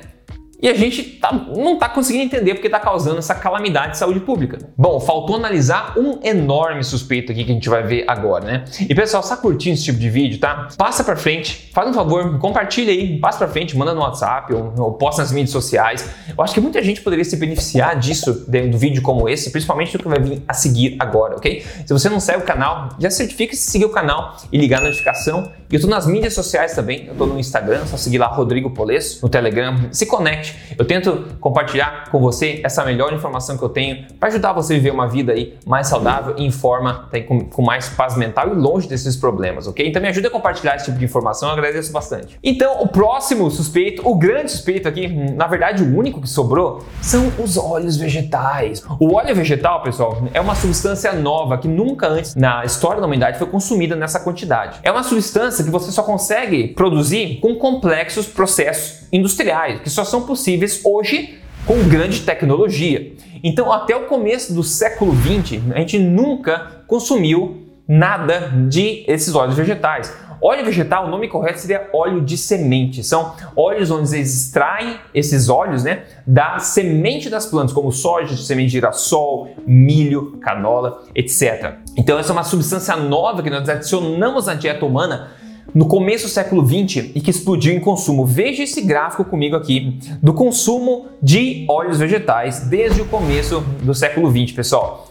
E 0.62 0.68
a 0.68 0.74
gente 0.74 1.02
tá, 1.02 1.32
não 1.32 1.74
está 1.74 1.88
conseguindo 1.88 2.24
entender 2.24 2.54
porque 2.54 2.66
está 2.66 2.78
causando 2.78 3.18
essa 3.18 3.34
calamidade 3.34 3.92
de 3.92 3.98
saúde 3.98 4.20
pública. 4.20 4.58
Bom, 4.76 5.00
faltou 5.00 5.36
analisar 5.36 5.94
um 5.96 6.18
enorme 6.22 6.84
suspeito 6.84 7.32
aqui 7.32 7.44
que 7.44 7.50
a 7.50 7.54
gente 7.54 7.68
vai 7.68 7.82
ver 7.82 8.04
agora, 8.06 8.44
né? 8.44 8.64
E 8.80 8.94
pessoal, 8.94 9.22
está 9.22 9.36
curtindo 9.36 9.74
esse 9.74 9.84
tipo 9.84 9.98
de 9.98 10.10
vídeo, 10.10 10.38
tá? 10.38 10.68
Passa 10.76 11.02
para 11.02 11.16
frente, 11.16 11.70
faz 11.72 11.88
um 11.88 11.94
favor, 11.94 12.38
compartilha 12.38 12.92
aí, 12.92 13.18
passa 13.18 13.38
para 13.38 13.48
frente, 13.48 13.76
manda 13.76 13.94
no 13.94 14.02
WhatsApp 14.02 14.52
ou, 14.52 14.74
ou 14.76 14.92
posta 14.92 15.22
nas 15.22 15.32
mídias 15.32 15.50
sociais. 15.50 16.06
Eu 16.36 16.44
acho 16.44 16.52
que 16.52 16.60
muita 16.60 16.82
gente 16.82 17.00
poderia 17.00 17.24
se 17.24 17.36
beneficiar 17.36 17.98
disso 17.98 18.44
do 18.46 18.78
vídeo 18.78 19.00
como 19.00 19.28
esse, 19.28 19.50
principalmente 19.50 19.96
do 19.96 20.02
que 20.02 20.08
vai 20.08 20.20
vir 20.20 20.42
a 20.46 20.52
seguir 20.52 20.96
agora, 20.98 21.36
ok? 21.36 21.64
Se 21.86 21.92
você 21.92 22.10
não 22.10 22.20
segue 22.20 22.42
o 22.42 22.46
canal, 22.46 22.90
já 22.98 23.10
certifique 23.10 23.56
se 23.56 23.70
seguir 23.70 23.86
o 23.86 23.90
canal 23.90 24.36
e 24.52 24.58
ligar 24.58 24.80
a 24.80 24.84
notificação. 24.84 25.50
E 25.70 25.74
eu 25.74 25.78
estou 25.78 25.90
nas 25.90 26.06
mídias 26.06 26.34
sociais 26.34 26.74
também, 26.74 27.06
eu 27.06 27.12
estou 27.12 27.26
no 27.26 27.38
Instagram, 27.38 27.86
só 27.86 27.96
seguir 27.96 28.18
lá 28.18 28.26
Rodrigo 28.26 28.70
Polesso, 28.70 29.20
no 29.22 29.28
Telegram, 29.28 29.88
se 29.90 30.04
conecte 30.04 30.49
eu 30.78 30.84
tento 30.84 31.26
compartilhar 31.40 32.08
com 32.10 32.20
você 32.20 32.60
essa 32.64 32.84
melhor 32.84 33.12
informação 33.12 33.56
que 33.56 33.62
eu 33.62 33.68
tenho 33.68 34.06
para 34.18 34.28
ajudar 34.28 34.52
você 34.52 34.74
a 34.74 34.76
viver 34.76 34.90
uma 34.90 35.08
vida 35.08 35.32
aí 35.32 35.54
mais 35.66 35.88
saudável 35.88 36.34
e 36.36 36.44
em 36.44 36.50
forma, 36.50 37.08
tá, 37.10 37.20
com, 37.20 37.44
com, 37.44 37.62
mais 37.62 37.88
paz 37.88 38.16
mental 38.16 38.48
e 38.48 38.54
longe 38.54 38.88
desses 38.88 39.16
problemas, 39.16 39.66
ok? 39.66 39.86
Então 39.86 40.00
me 40.00 40.08
ajuda 40.08 40.28
a 40.28 40.30
compartilhar 40.30 40.76
esse 40.76 40.86
tipo 40.86 40.98
de 40.98 41.04
informação, 41.04 41.48
eu 41.48 41.54
agradeço 41.54 41.92
bastante. 41.92 42.38
Então, 42.42 42.82
o 42.82 42.88
próximo 42.88 43.50
suspeito, 43.50 44.06
o 44.08 44.14
grande 44.14 44.50
suspeito 44.50 44.88
aqui, 44.88 45.08
na 45.08 45.46
verdade 45.46 45.82
o 45.82 45.96
único 45.96 46.20
que 46.20 46.28
sobrou, 46.28 46.84
são 47.00 47.32
os 47.38 47.56
óleos 47.56 47.96
vegetais. 47.96 48.82
O 48.98 49.14
óleo 49.14 49.34
vegetal, 49.34 49.82
pessoal, 49.82 50.22
é 50.32 50.40
uma 50.40 50.54
substância 50.54 51.12
nova 51.12 51.58
que 51.58 51.68
nunca 51.68 52.08
antes 52.08 52.34
na 52.34 52.64
história 52.64 53.00
da 53.00 53.06
humanidade 53.06 53.38
foi 53.38 53.46
consumida 53.46 53.94
nessa 53.96 54.20
quantidade. 54.20 54.78
É 54.82 54.90
uma 54.90 55.02
substância 55.02 55.64
que 55.64 55.70
você 55.70 55.92
só 55.92 56.02
consegue 56.02 56.68
produzir 56.68 57.38
com 57.40 57.54
complexos 57.54 58.26
processos 58.26 59.00
industriais, 59.12 59.80
que 59.80 59.90
só 59.90 60.04
são 60.04 60.22
possíveis 60.22 60.39
hoje 60.84 61.38
com 61.66 61.88
grande 61.88 62.20
tecnologia. 62.20 63.12
Então, 63.42 63.72
até 63.72 63.96
o 63.96 64.06
começo 64.06 64.52
do 64.54 64.62
século 64.62 65.14
XX, 65.14 65.60
a 65.74 65.78
gente 65.78 65.98
nunca 65.98 66.82
consumiu 66.86 67.66
nada 67.86 68.52
de 68.68 69.04
esses 69.06 69.34
óleos 69.34 69.56
vegetais. 69.56 70.14
Óleo 70.42 70.64
vegetal, 70.64 71.06
o 71.06 71.10
nome 71.10 71.28
correto 71.28 71.60
seria 71.60 71.90
óleo 71.92 72.22
de 72.22 72.38
semente. 72.38 73.04
São 73.04 73.34
óleos 73.54 73.90
onde 73.90 74.14
eles 74.16 74.46
extraem 74.46 74.98
esses 75.12 75.50
óleos 75.50 75.84
né, 75.84 76.04
da 76.26 76.58
semente 76.58 77.28
das 77.28 77.44
plantas, 77.44 77.74
como 77.74 77.92
soja, 77.92 78.34
semente 78.36 78.68
de 78.68 78.72
girassol, 78.72 79.50
milho, 79.66 80.38
canola, 80.40 81.02
etc. 81.14 81.74
Então, 81.94 82.18
essa 82.18 82.30
é 82.30 82.32
uma 82.32 82.44
substância 82.44 82.96
nova 82.96 83.42
que 83.42 83.50
nós 83.50 83.68
adicionamos 83.68 84.46
na 84.46 84.54
dieta 84.54 84.86
humana 84.86 85.32
no 85.74 85.86
começo 85.86 86.26
do 86.26 86.30
século 86.30 86.66
XX 86.66 87.10
e 87.14 87.20
que 87.20 87.30
explodiu 87.30 87.74
em 87.74 87.80
consumo. 87.80 88.24
Veja 88.24 88.62
esse 88.62 88.80
gráfico 88.82 89.24
comigo 89.24 89.56
aqui 89.56 89.98
do 90.22 90.32
consumo 90.32 91.06
de 91.22 91.64
óleos 91.68 91.98
vegetais 91.98 92.60
desde 92.60 93.00
o 93.00 93.04
começo 93.04 93.60
do 93.82 93.94
século 93.94 94.30
XX, 94.30 94.52
pessoal. 94.52 95.09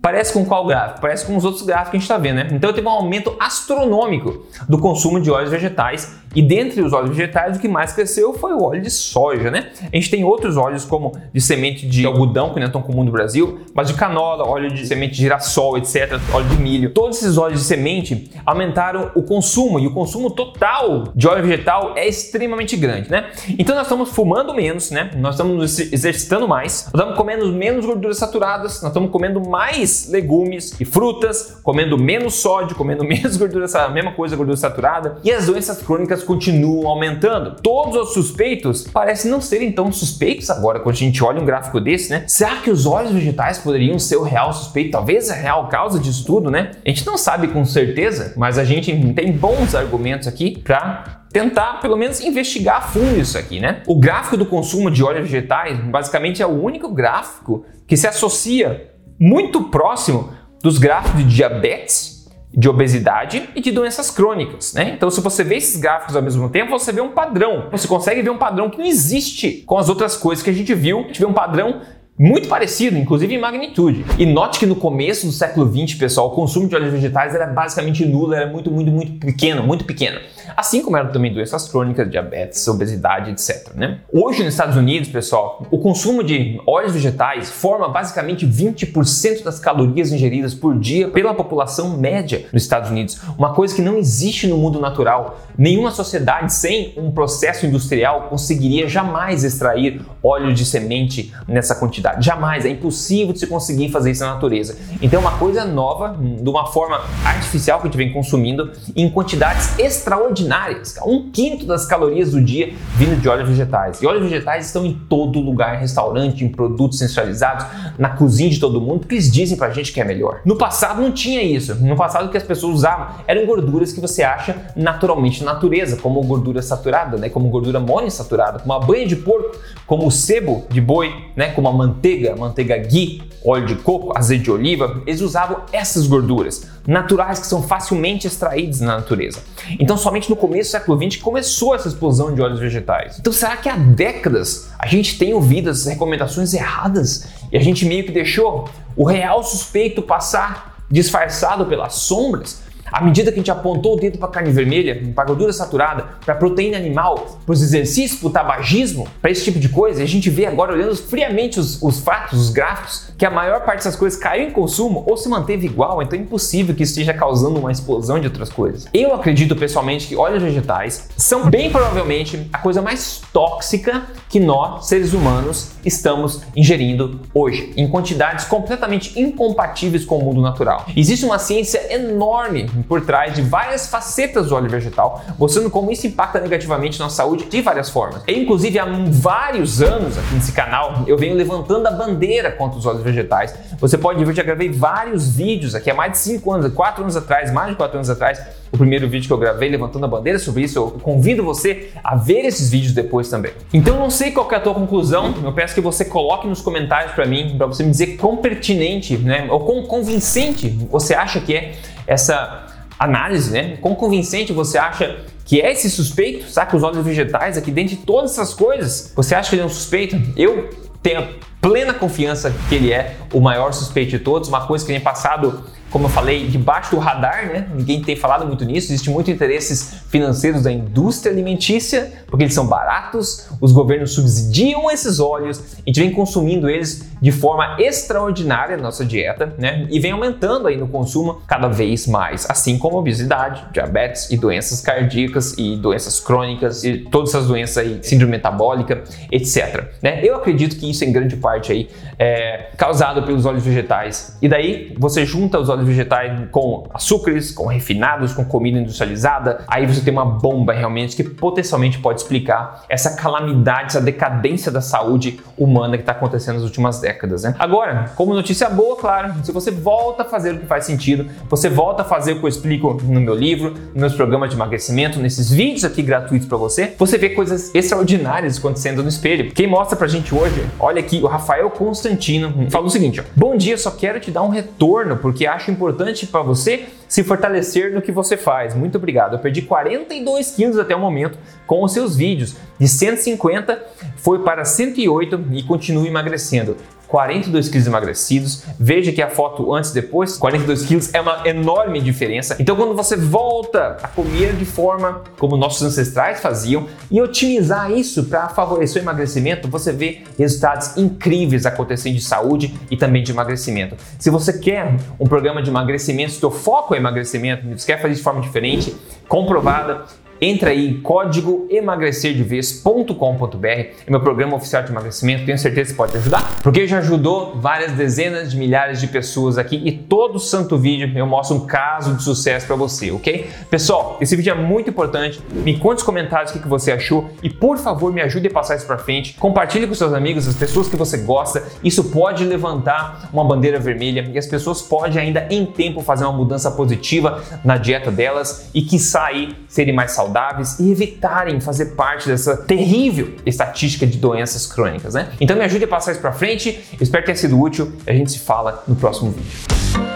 Parece 0.00 0.32
com 0.32 0.44
qual 0.44 0.64
gráfico? 0.64 1.00
Parece 1.00 1.26
com 1.26 1.36
os 1.36 1.44
outros 1.44 1.64
gráficos 1.64 1.90
que 1.90 1.96
a 1.96 2.00
gente 2.00 2.04
está 2.08 2.18
vendo, 2.18 2.36
né? 2.36 2.48
Então 2.52 2.72
teve 2.72 2.86
um 2.86 2.90
aumento 2.90 3.34
astronômico 3.38 4.46
do 4.68 4.78
consumo 4.78 5.20
de 5.20 5.28
óleos 5.28 5.50
vegetais 5.50 6.16
e 6.36 6.42
dentre 6.42 6.80
os 6.82 6.92
óleos 6.92 7.16
vegetais 7.16 7.56
o 7.56 7.60
que 7.60 7.66
mais 7.66 7.92
cresceu 7.92 8.32
foi 8.34 8.52
o 8.52 8.62
óleo 8.62 8.80
de 8.80 8.90
soja, 8.90 9.50
né? 9.50 9.70
A 9.92 9.96
gente 9.96 10.08
tem 10.08 10.24
outros 10.24 10.56
óleos 10.56 10.84
como 10.84 11.18
de 11.32 11.40
semente 11.40 11.86
de 11.86 12.06
algodão, 12.06 12.54
que 12.54 12.60
não 12.60 12.66
é 12.66 12.70
tão 12.70 12.80
comum 12.80 13.02
no 13.02 13.10
Brasil, 13.10 13.60
mas 13.74 13.88
de 13.88 13.94
canola, 13.94 14.46
óleo 14.46 14.70
de 14.70 14.86
semente 14.86 15.14
de 15.14 15.22
girassol, 15.22 15.76
etc, 15.78 16.12
óleo 16.32 16.46
de 16.46 16.56
milho. 16.58 16.90
Todos 16.90 17.18
esses 17.18 17.36
óleos 17.36 17.60
de 17.60 17.66
semente 17.66 18.30
aumentaram 18.46 19.10
o 19.16 19.22
consumo 19.22 19.80
e 19.80 19.86
o 19.88 19.92
consumo 19.92 20.30
total 20.30 21.08
de 21.14 21.26
óleo 21.26 21.42
vegetal 21.42 21.94
é 21.96 22.06
extremamente 22.06 22.76
grande, 22.76 23.10
né? 23.10 23.30
Então 23.58 23.74
nós 23.74 23.86
estamos 23.86 24.10
fumando 24.10 24.54
menos, 24.54 24.92
né? 24.92 25.10
Nós 25.16 25.34
estamos 25.34 25.56
nos 25.56 25.78
exercitando 25.78 26.46
mais, 26.46 26.84
nós 26.92 26.94
estamos 26.94 27.16
comendo 27.16 27.50
menos 27.52 27.84
gorduras 27.84 28.18
saturadas, 28.18 28.80
nós 28.82 28.90
estamos 28.90 29.10
comendo 29.10 29.40
mais 29.40 29.87
legumes 30.08 30.78
e 30.80 30.84
frutas, 30.84 31.58
comendo 31.62 31.98
menos 31.98 32.34
sódio, 32.34 32.76
comendo 32.76 33.04
menos 33.06 33.36
gordura, 33.36 33.66
a 33.66 33.88
mesma 33.88 34.12
coisa, 34.12 34.36
gordura 34.36 34.56
saturada, 34.56 35.18
e 35.24 35.30
as 35.30 35.46
doenças 35.46 35.82
crônicas 35.82 36.22
continuam 36.22 36.88
aumentando. 36.88 37.56
Todos 37.62 37.96
os 37.96 38.14
suspeitos 38.14 38.86
parecem 38.86 39.30
não 39.30 39.40
serem 39.40 39.72
tão 39.72 39.92
suspeitos 39.92 40.50
agora 40.50 40.80
quando 40.80 40.94
a 40.94 40.98
gente 40.98 41.22
olha 41.22 41.40
um 41.40 41.44
gráfico 41.44 41.80
desse, 41.80 42.10
né? 42.10 42.24
Será 42.26 42.56
que 42.56 42.70
os 42.70 42.86
óleos 42.86 43.12
vegetais 43.12 43.58
poderiam 43.58 43.98
ser 43.98 44.16
o 44.16 44.22
real 44.22 44.52
suspeito? 44.52 44.92
Talvez 44.92 45.30
a 45.30 45.34
real 45.34 45.68
causa 45.68 45.98
disso 45.98 46.24
tudo, 46.24 46.50
né? 46.50 46.72
A 46.84 46.88
gente 46.88 47.06
não 47.06 47.16
sabe 47.16 47.48
com 47.48 47.64
certeza, 47.64 48.32
mas 48.36 48.58
a 48.58 48.64
gente 48.64 48.92
tem 49.14 49.32
bons 49.32 49.74
argumentos 49.74 50.28
aqui 50.28 50.58
para 50.58 51.18
tentar 51.32 51.80
pelo 51.80 51.96
menos 51.96 52.20
investigar 52.20 52.76
a 52.76 52.80
fundo 52.80 53.18
isso 53.20 53.36
aqui, 53.36 53.60
né? 53.60 53.82
O 53.86 53.96
gráfico 53.96 54.36
do 54.36 54.46
consumo 54.46 54.90
de 54.90 55.02
óleos 55.02 55.28
vegetais 55.28 55.78
basicamente 55.78 56.42
é 56.42 56.46
o 56.46 56.62
único 56.62 56.92
gráfico 56.92 57.64
que 57.86 57.96
se 57.96 58.06
associa 58.06 58.90
muito 59.18 59.64
próximo 59.64 60.32
dos 60.62 60.78
gráficos 60.78 61.24
de 61.24 61.34
diabetes, 61.34 62.28
de 62.52 62.68
obesidade 62.68 63.48
e 63.54 63.60
de 63.60 63.70
doenças 63.70 64.10
crônicas, 64.10 64.72
né? 64.72 64.92
Então, 64.96 65.10
se 65.10 65.20
você 65.20 65.44
vê 65.44 65.56
esses 65.56 65.78
gráficos 65.78 66.16
ao 66.16 66.22
mesmo 66.22 66.48
tempo, 66.48 66.70
você 66.70 66.90
vê 66.92 67.00
um 67.00 67.12
padrão. 67.12 67.68
Você 67.70 67.86
consegue 67.86 68.22
ver 68.22 68.30
um 68.30 68.38
padrão 68.38 68.70
que 68.70 68.78
não 68.78 68.86
existe 68.86 69.62
com 69.66 69.76
as 69.78 69.88
outras 69.88 70.16
coisas 70.16 70.42
que 70.42 70.50
a 70.50 70.52
gente 70.52 70.74
viu. 70.74 71.00
A 71.00 71.02
gente 71.02 71.20
vê 71.20 71.26
um 71.26 71.32
padrão 71.32 71.82
muito 72.18 72.48
parecido, 72.48 72.98
inclusive 72.98 73.32
em 73.32 73.38
magnitude. 73.38 74.04
E 74.18 74.26
note 74.26 74.58
que 74.58 74.66
no 74.66 74.74
começo 74.74 75.26
do 75.26 75.32
século 75.32 75.70
XX, 75.72 75.96
pessoal, 75.96 76.28
o 76.28 76.30
consumo 76.30 76.66
de 76.66 76.74
óleos 76.74 76.92
vegetais 76.92 77.34
era 77.34 77.46
basicamente 77.46 78.04
nulo, 78.04 78.34
era 78.34 78.46
muito, 78.48 78.70
muito, 78.70 78.90
muito 78.90 79.12
pequeno, 79.12 79.62
muito 79.62 79.84
pequeno. 79.84 80.18
Assim 80.56 80.82
como 80.82 80.96
eram 80.96 81.12
também 81.12 81.32
doenças 81.32 81.68
crônicas, 81.68 82.10
diabetes, 82.10 82.66
obesidade, 82.66 83.30
etc. 83.30 83.72
Né? 83.74 84.00
Hoje 84.12 84.42
nos 84.42 84.54
Estados 84.54 84.76
Unidos, 84.76 85.08
pessoal, 85.08 85.64
o 85.70 85.78
consumo 85.78 86.24
de 86.24 86.60
óleos 86.66 86.92
vegetais 86.92 87.50
forma 87.50 87.88
basicamente 87.88 88.44
20% 88.44 89.44
das 89.44 89.60
calorias 89.60 90.10
ingeridas 90.10 90.54
por 90.54 90.76
dia 90.76 91.08
pela 91.08 91.32
população 91.34 91.96
média 91.96 92.46
nos 92.52 92.62
Estados 92.64 92.90
Unidos. 92.90 93.20
Uma 93.38 93.54
coisa 93.54 93.74
que 93.76 93.82
não 93.82 93.96
existe 93.96 94.48
no 94.48 94.58
mundo 94.58 94.80
natural. 94.80 95.40
Nenhuma 95.56 95.92
sociedade 95.92 96.52
sem 96.52 96.94
um 96.96 97.12
processo 97.12 97.64
industrial 97.64 98.22
conseguiria 98.28 98.88
jamais 98.88 99.44
extrair 99.44 100.00
óleo 100.22 100.52
de 100.52 100.64
semente 100.64 101.32
nessa 101.46 101.74
quantidade 101.76 102.07
velocidade. 102.08 102.24
Jamais, 102.24 102.64
é 102.64 102.70
impossível 102.70 103.32
de 103.32 103.40
se 103.40 103.46
conseguir 103.46 103.90
fazer 103.90 104.10
isso 104.10 104.24
na 104.24 104.34
natureza. 104.34 104.76
Então 105.02 105.20
é 105.20 105.22
uma 105.22 105.38
coisa 105.38 105.64
nova, 105.64 106.16
de 106.18 106.48
uma 106.48 106.66
forma 106.66 107.00
artificial 107.24 107.80
que 107.80 107.86
a 107.86 107.90
gente 107.90 107.96
vem 107.96 108.12
consumindo 108.12 108.70
em 108.96 109.10
quantidades 109.10 109.78
extraordinárias. 109.78 110.96
Um 111.04 111.30
quinto 111.30 111.66
das 111.66 111.86
calorias 111.86 112.30
do 112.30 112.40
dia 112.40 112.72
vindo 112.94 113.20
de 113.20 113.28
óleos 113.28 113.48
vegetais. 113.48 114.00
E 114.02 114.06
óleos 114.06 114.24
vegetais 114.24 114.66
estão 114.66 114.84
em 114.84 114.94
todo 115.08 115.40
lugar, 115.40 115.76
em 115.76 115.80
restaurante, 115.80 116.44
em 116.44 116.48
produtos 116.48 117.00
industrializados, 117.00 117.66
na 117.98 118.10
cozinha 118.10 118.50
de 118.50 118.58
todo 118.58 118.80
mundo, 118.80 119.00
porque 119.00 119.14
eles 119.14 119.30
dizem 119.30 119.56
pra 119.56 119.70
gente 119.70 119.92
que 119.92 120.00
é 120.00 120.04
melhor. 120.04 120.40
No 120.44 120.56
passado 120.56 121.00
não 121.00 121.12
tinha 121.12 121.42
isso. 121.42 121.74
No 121.76 121.96
passado 121.96 122.26
o 122.26 122.30
que 122.30 122.36
as 122.36 122.42
pessoas 122.42 122.76
usavam 122.76 123.08
eram 123.26 123.46
gorduras 123.46 123.92
que 123.92 124.00
você 124.00 124.22
acha 124.22 124.56
naturalmente 124.76 125.42
na 125.42 125.54
natureza, 125.54 125.96
como 125.96 126.22
gordura 126.22 126.62
saturada, 126.62 127.16
né? 127.16 127.28
como 127.28 127.48
gordura 127.48 127.80
monoinsaturada, 127.80 128.60
como 128.60 128.72
a 128.72 128.80
banha 128.80 129.06
de 129.06 129.16
porco, 129.16 129.56
como 129.86 130.06
o 130.06 130.10
sebo 130.10 130.66
de 130.70 130.80
boi, 130.80 131.12
né? 131.34 131.50
como 131.50 131.68
a 131.68 131.72
manteiga 131.72 131.97
manteiga, 131.98 132.36
manteiga 132.36 132.76
ghee, 132.78 133.22
óleo 133.44 133.66
de 133.66 133.74
coco, 133.76 134.16
azeite 134.16 134.44
de 134.44 134.50
oliva, 134.50 135.02
eles 135.06 135.20
usavam 135.20 135.62
essas 135.72 136.06
gorduras 136.06 136.66
naturais 136.86 137.38
que 137.40 137.46
são 137.46 137.62
facilmente 137.62 138.26
extraídas 138.26 138.80
na 138.80 138.96
natureza. 138.96 139.40
Então, 139.78 139.96
somente 139.96 140.30
no 140.30 140.36
começo 140.36 140.70
do 140.70 140.72
século 140.72 141.10
XX 141.10 141.20
começou 141.20 141.74
essa 141.74 141.88
explosão 141.88 142.34
de 142.34 142.40
óleos 142.40 142.60
vegetais. 142.60 143.18
Então, 143.18 143.32
será 143.32 143.56
que 143.56 143.68
há 143.68 143.76
décadas 143.76 144.70
a 144.78 144.86
gente 144.86 145.18
tem 145.18 145.34
ouvido 145.34 145.68
as 145.68 145.84
recomendações 145.84 146.54
erradas 146.54 147.28
e 147.52 147.56
a 147.56 147.60
gente 147.60 147.84
meio 147.84 148.04
que 148.04 148.12
deixou 148.12 148.68
o 148.96 149.04
real 149.04 149.42
suspeito 149.42 150.00
passar 150.00 150.78
disfarçado 150.90 151.66
pelas 151.66 151.94
sombras? 151.94 152.62
À 152.90 153.02
medida 153.02 153.30
que 153.30 153.38
a 153.38 153.40
gente 153.40 153.50
apontou 153.50 153.94
o 153.94 153.96
dedo 153.96 154.18
para 154.18 154.28
carne 154.28 154.50
vermelha, 154.50 155.12
para 155.14 155.24
gordura 155.24 155.52
saturada, 155.52 156.06
para 156.24 156.34
proteína 156.34 156.76
animal, 156.76 157.38
para 157.44 157.52
os 157.52 157.62
exercícios, 157.62 158.20
para 158.20 158.28
o 158.28 158.30
tabagismo, 158.30 159.06
para 159.20 159.30
esse 159.30 159.44
tipo 159.44 159.58
de 159.58 159.68
coisa, 159.68 160.02
a 160.02 160.06
gente 160.06 160.30
vê 160.30 160.46
agora 160.46 160.72
olhando 160.72 160.94
friamente 160.96 161.58
os, 161.58 161.82
os 161.82 162.00
fatos, 162.00 162.40
os 162.40 162.50
gráficos, 162.50 163.12
que 163.16 163.26
a 163.26 163.30
maior 163.30 163.64
parte 163.64 163.78
dessas 163.78 163.96
coisas 163.96 164.18
caiu 164.18 164.48
em 164.48 164.50
consumo 164.50 165.04
ou 165.06 165.16
se 165.16 165.28
manteve 165.28 165.66
igual, 165.66 166.02
então 166.02 166.18
é 166.18 166.22
impossível 166.22 166.74
que 166.74 166.82
isso 166.82 166.92
esteja 166.92 167.12
causando 167.12 167.58
uma 167.58 167.72
explosão 167.72 168.20
de 168.20 168.26
outras 168.26 168.48
coisas. 168.48 168.86
Eu 168.92 169.14
acredito 169.14 169.56
pessoalmente 169.56 170.06
que 170.06 170.16
óleos 170.16 170.42
vegetais 170.42 171.08
são 171.16 171.50
bem 171.50 171.70
provavelmente 171.70 172.48
a 172.52 172.58
coisa 172.58 172.80
mais 172.80 173.20
tóxica 173.32 174.02
que 174.28 174.38
nós, 174.38 174.86
seres 174.86 175.12
humanos, 175.12 175.70
estamos 175.84 176.42
ingerindo 176.54 177.20
hoje, 177.34 177.72
em 177.76 177.88
quantidades 177.88 178.44
completamente 178.44 179.18
incompatíveis 179.18 180.04
com 180.04 180.18
o 180.18 180.24
mundo 180.24 180.40
natural. 180.40 180.86
Existe 180.96 181.24
uma 181.24 181.38
ciência 181.38 181.92
enorme 181.92 182.68
por 182.82 183.00
trás 183.00 183.34
de 183.34 183.42
várias 183.42 183.88
facetas 183.88 184.48
do 184.48 184.54
óleo 184.54 184.68
vegetal, 184.68 185.24
mostrando 185.38 185.70
como 185.70 185.90
isso 185.90 186.06
impacta 186.06 186.40
negativamente 186.40 186.98
nossa 186.98 187.16
saúde 187.16 187.44
de 187.44 187.60
várias 187.60 187.90
formas. 187.90 188.22
E, 188.26 188.32
inclusive, 188.32 188.78
há 188.78 188.86
vários 189.10 189.80
anos 189.82 190.18
aqui 190.18 190.34
nesse 190.34 190.52
canal, 190.52 191.04
eu 191.06 191.16
venho 191.16 191.34
levantando 191.34 191.86
a 191.86 191.90
bandeira 191.90 192.50
contra 192.50 192.78
os 192.78 192.86
óleos 192.86 193.02
vegetais. 193.02 193.54
Você 193.78 193.96
pode 193.96 194.24
ver, 194.24 194.34
já 194.34 194.42
gravei 194.42 194.70
vários 194.70 195.34
vídeos 195.34 195.74
aqui 195.74 195.90
há 195.90 195.94
mais 195.94 196.12
de 196.12 196.18
5 196.18 196.52
anos, 196.52 196.72
4 196.72 197.02
anos 197.02 197.16
atrás, 197.16 197.52
mais 197.52 197.70
de 197.70 197.76
4 197.76 197.96
anos 197.96 198.10
atrás, 198.10 198.40
o 198.70 198.76
primeiro 198.76 199.08
vídeo 199.08 199.26
que 199.26 199.32
eu 199.32 199.38
gravei 199.38 199.68
levantando 199.68 200.04
a 200.04 200.08
bandeira 200.08 200.38
sobre 200.38 200.62
isso. 200.62 200.78
Eu 200.78 200.90
convido 200.90 201.42
você 201.42 201.90
a 202.04 202.16
ver 202.16 202.44
esses 202.44 202.68
vídeos 202.70 202.92
depois 202.92 203.28
também. 203.28 203.52
Então 203.72 203.96
não 203.96 204.10
sei 204.10 204.30
qual 204.30 204.50
é 204.52 204.56
a 204.56 204.60
tua 204.60 204.74
conclusão. 204.74 205.34
Eu 205.42 205.52
peço 205.52 205.74
que 205.74 205.80
você 205.80 206.04
coloque 206.04 206.46
nos 206.46 206.60
comentários 206.60 207.12
para 207.12 207.24
mim, 207.26 207.54
para 207.56 207.66
você 207.66 207.82
me 207.82 207.90
dizer 207.90 208.16
quão 208.16 208.36
pertinente, 208.36 209.16
né, 209.16 209.46
ou 209.50 209.60
quão 209.60 209.82
convincente 209.84 210.68
você 210.90 211.14
acha 211.14 211.40
que 211.40 211.54
é 211.54 211.74
essa 212.06 212.67
análise, 212.98 213.50
né? 213.50 213.76
Quão 213.80 213.94
convincente 213.94 214.52
você 214.52 214.76
acha 214.76 215.24
que 215.44 215.60
é 215.60 215.72
esse 215.72 215.88
suspeito, 215.88 216.50
saca 216.50 216.76
os 216.76 216.82
óleos 216.82 217.04
vegetais 217.04 217.56
aqui 217.56 217.70
dentro 217.70 217.96
de 217.96 218.02
todas 218.02 218.32
essas 218.32 218.52
coisas. 218.52 219.12
Você 219.16 219.34
acha 219.34 219.48
que 219.48 219.56
ele 219.56 219.62
é 219.62 219.64
um 219.64 219.70
suspeito? 219.70 220.20
Eu 220.36 220.68
tenho 221.02 221.26
plena 221.60 221.94
confiança 221.94 222.54
que 222.68 222.74
ele 222.74 222.92
é 222.92 223.16
o 223.32 223.40
maior 223.40 223.72
suspeito 223.72 224.10
de 224.10 224.18
todos, 224.18 224.48
uma 224.48 224.66
coisa 224.66 224.84
que 224.84 224.92
tem 224.92 225.00
passado 225.00 225.64
como 225.90 226.06
eu 226.06 226.08
falei, 226.10 226.46
debaixo 226.46 226.90
do 226.90 226.98
radar, 226.98 227.46
né? 227.46 227.68
Ninguém 227.74 228.02
tem 228.02 228.16
falado 228.16 228.46
muito 228.46 228.64
nisso. 228.64 228.92
Existe 228.92 229.10
muito 229.10 229.30
interesses 229.30 230.02
financeiros 230.08 230.62
da 230.62 230.72
indústria 230.72 231.32
alimentícia, 231.32 232.12
porque 232.26 232.44
eles 232.44 232.54
são 232.54 232.66
baratos, 232.66 233.48
os 233.60 233.72
governos 233.72 234.12
subsidiam 234.12 234.90
esses 234.90 235.20
óleos, 235.20 235.58
a 235.58 235.88
gente 235.88 236.00
vem 236.00 236.12
consumindo 236.12 236.68
eles 236.68 237.08
de 237.20 237.32
forma 237.32 237.76
extraordinária 237.80 238.76
na 238.76 238.84
nossa 238.84 239.04
dieta, 239.04 239.52
né? 239.58 239.86
E 239.90 239.98
vem 239.98 240.12
aumentando 240.12 240.68
aí 240.68 240.76
no 240.76 240.86
consumo 240.88 241.42
cada 241.46 241.68
vez 241.68 242.06
mais, 242.06 242.46
assim 242.48 242.78
como 242.78 242.98
obesidade, 242.98 243.64
diabetes 243.72 244.30
e 244.30 244.36
doenças 244.36 244.80
cardíacas 244.80 245.56
e 245.58 245.76
doenças 245.76 246.20
crônicas 246.20 246.84
e 246.84 246.98
todas 246.98 247.30
essas 247.30 247.46
doenças 247.46 247.78
aí, 247.78 247.98
síndrome 248.02 248.32
metabólica, 248.32 249.02
etc. 249.30 249.88
Né? 250.02 250.20
Eu 250.24 250.36
acredito 250.36 250.76
que 250.76 250.88
isso 250.90 251.04
em 251.04 251.12
grande 251.12 251.36
parte 251.36 251.72
aí 251.72 251.88
é 252.18 252.70
causado 252.76 253.22
pelos 253.22 253.46
óleos 253.46 253.64
vegetais. 253.64 254.36
E 254.40 254.48
daí 254.48 254.94
você 254.98 255.24
junta 255.24 255.58
os 255.58 255.68
óleos 255.68 255.77
óleos 255.78 255.88
vegetais 255.88 256.48
com 256.50 256.86
açúcares, 256.92 257.50
com 257.50 257.66
refinados, 257.66 258.32
com 258.32 258.44
comida 258.44 258.78
industrializada, 258.78 259.64
aí 259.68 259.86
você 259.86 260.00
tem 260.00 260.12
uma 260.12 260.24
bomba 260.24 260.72
realmente 260.72 261.16
que 261.16 261.22
potencialmente 261.22 261.98
pode 261.98 262.20
explicar 262.20 262.84
essa 262.88 263.16
calamidade, 263.16 263.86
essa 263.86 264.00
decadência 264.00 264.70
da 264.70 264.80
saúde 264.80 265.40
humana 265.56 265.96
que 265.96 266.02
está 266.02 266.12
acontecendo 266.12 266.56
nas 266.56 266.64
últimas 266.64 267.00
décadas. 267.00 267.44
Né? 267.44 267.54
Agora, 267.58 268.10
como 268.16 268.34
notícia 268.34 268.68
boa, 268.68 268.96
claro, 268.96 269.34
se 269.42 269.52
você 269.52 269.70
volta 269.70 270.22
a 270.22 270.26
fazer 270.26 270.54
o 270.54 270.58
que 270.58 270.66
faz 270.66 270.84
sentido, 270.84 271.26
você 271.48 271.68
volta 271.68 272.02
a 272.02 272.04
fazer 272.04 272.32
o 272.32 272.38
que 272.40 272.44
eu 272.44 272.48
explico 272.48 273.00
no 273.04 273.20
meu 273.20 273.34
livro, 273.34 273.70
nos 273.70 273.94
meus 273.94 274.14
programas 274.14 274.50
de 274.50 274.56
emagrecimento, 274.56 275.20
nesses 275.20 275.50
vídeos 275.50 275.84
aqui 275.84 276.02
gratuitos 276.02 276.48
para 276.48 276.56
você, 276.56 276.94
você 276.98 277.18
vê 277.18 277.30
coisas 277.30 277.74
extraordinárias 277.74 278.58
acontecendo 278.58 279.02
no 279.02 279.08
espelho. 279.08 279.52
Quem 279.52 279.66
mostra 279.66 279.96
pra 279.96 280.06
gente 280.06 280.34
hoje, 280.34 280.66
olha 280.78 281.00
aqui, 281.00 281.20
o 281.22 281.26
Rafael 281.26 281.70
Constantino 281.70 282.66
falou 282.70 282.88
o 282.88 282.90
seguinte: 282.90 283.20
ó, 283.20 283.24
Bom 283.34 283.56
dia, 283.56 283.76
só 283.76 283.90
quero 283.90 284.18
te 284.20 284.30
dar 284.30 284.42
um 284.42 284.48
retorno 284.48 285.16
porque 285.16 285.46
acho 285.46 285.67
acho 285.68 285.70
importante 285.70 286.26
para 286.26 286.42
você 286.42 286.86
se 287.06 287.22
fortalecer 287.22 287.92
no 287.92 288.00
que 288.00 288.10
você 288.10 288.36
faz. 288.36 288.74
Muito 288.74 288.96
obrigado. 288.96 289.34
Eu 289.34 289.38
perdi 289.38 289.62
42 289.62 290.50
quilos 290.52 290.78
até 290.78 290.96
o 290.96 290.98
momento 290.98 291.38
com 291.66 291.84
os 291.84 291.92
seus 291.92 292.16
vídeos. 292.16 292.56
De 292.78 292.88
150 292.88 293.80
foi 294.16 294.40
para 294.40 294.64
108 294.64 295.44
e 295.52 295.62
continuo 295.62 296.06
emagrecendo. 296.06 296.76
42 297.08 297.68
quilos 297.68 297.86
emagrecidos. 297.86 298.62
Veja 298.78 299.10
que 299.10 299.22
a 299.22 299.28
foto 299.28 299.74
antes 299.74 299.90
e 299.90 299.94
depois, 299.94 300.36
42 300.36 300.84
quilos 300.84 301.12
é 301.14 301.20
uma 301.20 301.42
enorme 301.46 302.00
diferença. 302.00 302.56
Então, 302.60 302.76
quando 302.76 302.94
você 302.94 303.16
volta 303.16 303.96
a 304.02 304.08
comer 304.08 304.54
de 304.54 304.64
forma 304.64 305.22
como 305.38 305.56
nossos 305.56 305.82
ancestrais 305.82 306.40
faziam 306.40 306.86
e 307.10 307.20
otimizar 307.20 307.90
isso 307.90 308.24
para 308.24 308.48
favorecer 308.50 309.02
o 309.02 309.04
emagrecimento, 309.04 309.68
você 309.68 309.92
vê 309.92 310.22
resultados 310.38 310.96
incríveis 310.96 311.66
acontecendo 311.66 312.14
de 312.14 312.20
saúde 312.20 312.74
e 312.90 312.96
também 312.96 313.22
de 313.22 313.32
emagrecimento. 313.32 313.96
Se 314.18 314.30
você 314.30 314.58
quer 314.58 314.96
um 315.18 315.26
programa 315.26 315.62
de 315.62 315.70
emagrecimento, 315.70 316.32
se 316.32 316.44
o 316.44 316.50
foco 316.50 316.94
é 316.94 316.98
emagrecimento, 316.98 317.66
você 317.68 317.86
quer 317.86 318.02
fazer 318.02 318.14
de 318.14 318.22
forma 318.22 318.40
diferente, 318.40 318.94
comprovada, 319.26 320.04
Entra 320.40 320.70
aí 320.70 320.88
em 320.88 321.00
código 321.00 321.66
emagrecerdevez.com.br, 321.68 323.66
é 323.66 323.92
meu 324.08 324.20
programa 324.20 324.54
oficial 324.54 324.84
de 324.84 324.90
emagrecimento, 324.92 325.44
tenho 325.44 325.58
certeza 325.58 325.90
que 325.90 325.96
pode 325.96 326.16
ajudar, 326.16 326.60
porque 326.62 326.86
já 326.86 326.98
ajudou 326.98 327.56
várias 327.56 327.90
dezenas 327.92 328.48
de 328.52 328.56
milhares 328.56 329.00
de 329.00 329.08
pessoas 329.08 329.58
aqui 329.58 329.82
e 329.84 329.90
todo 329.90 330.38
santo 330.38 330.78
vídeo 330.78 331.10
eu 331.16 331.26
mostro 331.26 331.56
um 331.56 331.66
caso 331.66 332.14
de 332.14 332.22
sucesso 332.22 332.68
para 332.68 332.76
você, 332.76 333.10
ok? 333.10 333.50
Pessoal, 333.68 334.16
esse 334.20 334.36
vídeo 334.36 334.52
é 334.52 334.54
muito 334.54 334.88
importante, 334.90 335.42
me 335.50 335.76
conte 335.76 335.94
nos 335.94 336.04
comentários 336.04 336.54
o 336.54 336.60
que 336.60 336.68
você 336.68 336.92
achou 336.92 337.28
e 337.42 337.50
por 337.50 337.76
favor 337.76 338.12
me 338.12 338.20
ajude 338.20 338.46
a 338.46 338.50
passar 338.50 338.76
isso 338.76 338.86
para 338.86 338.98
frente, 338.98 339.34
compartilhe 339.34 339.88
com 339.88 339.94
seus 339.94 340.12
amigos, 340.12 340.46
as 340.46 340.54
pessoas 340.54 340.86
que 340.86 340.94
você 340.94 341.18
gosta, 341.18 341.64
isso 341.82 342.04
pode 342.04 342.44
levantar 342.44 343.28
uma 343.32 343.42
bandeira 343.44 343.80
vermelha 343.80 344.30
e 344.32 344.38
as 344.38 344.46
pessoas 344.46 344.82
podem 344.82 345.18
ainda 345.20 345.48
em 345.50 345.66
tempo 345.66 346.00
fazer 346.00 346.22
uma 346.24 346.32
mudança 346.32 346.70
positiva 346.70 347.42
na 347.64 347.76
dieta 347.76 348.12
delas 348.12 348.70
e 348.72 348.82
que 348.82 349.00
sair 349.00 349.56
serem 349.66 349.92
mais 349.92 350.12
saudáveis 350.12 350.27
saudáveis 350.28 350.78
e 350.78 350.90
evitarem 350.90 351.60
fazer 351.60 351.86
parte 351.96 352.28
dessa 352.28 352.56
terrível 352.56 353.34
estatística 353.46 354.06
de 354.06 354.18
doenças 354.18 354.66
crônicas, 354.66 355.14
né? 355.14 355.32
Então 355.40 355.56
me 355.56 355.64
ajude 355.64 355.84
a 355.84 355.88
passar 355.88 356.12
isso 356.12 356.20
para 356.20 356.32
frente, 356.32 356.78
espero 357.00 357.24
ter 357.24 357.36
sido 357.36 357.60
útil 357.60 357.92
a 358.06 358.12
gente 358.12 358.30
se 358.30 358.38
fala 358.38 358.84
no 358.86 358.94
próximo 358.94 359.30
vídeo. 359.30 360.07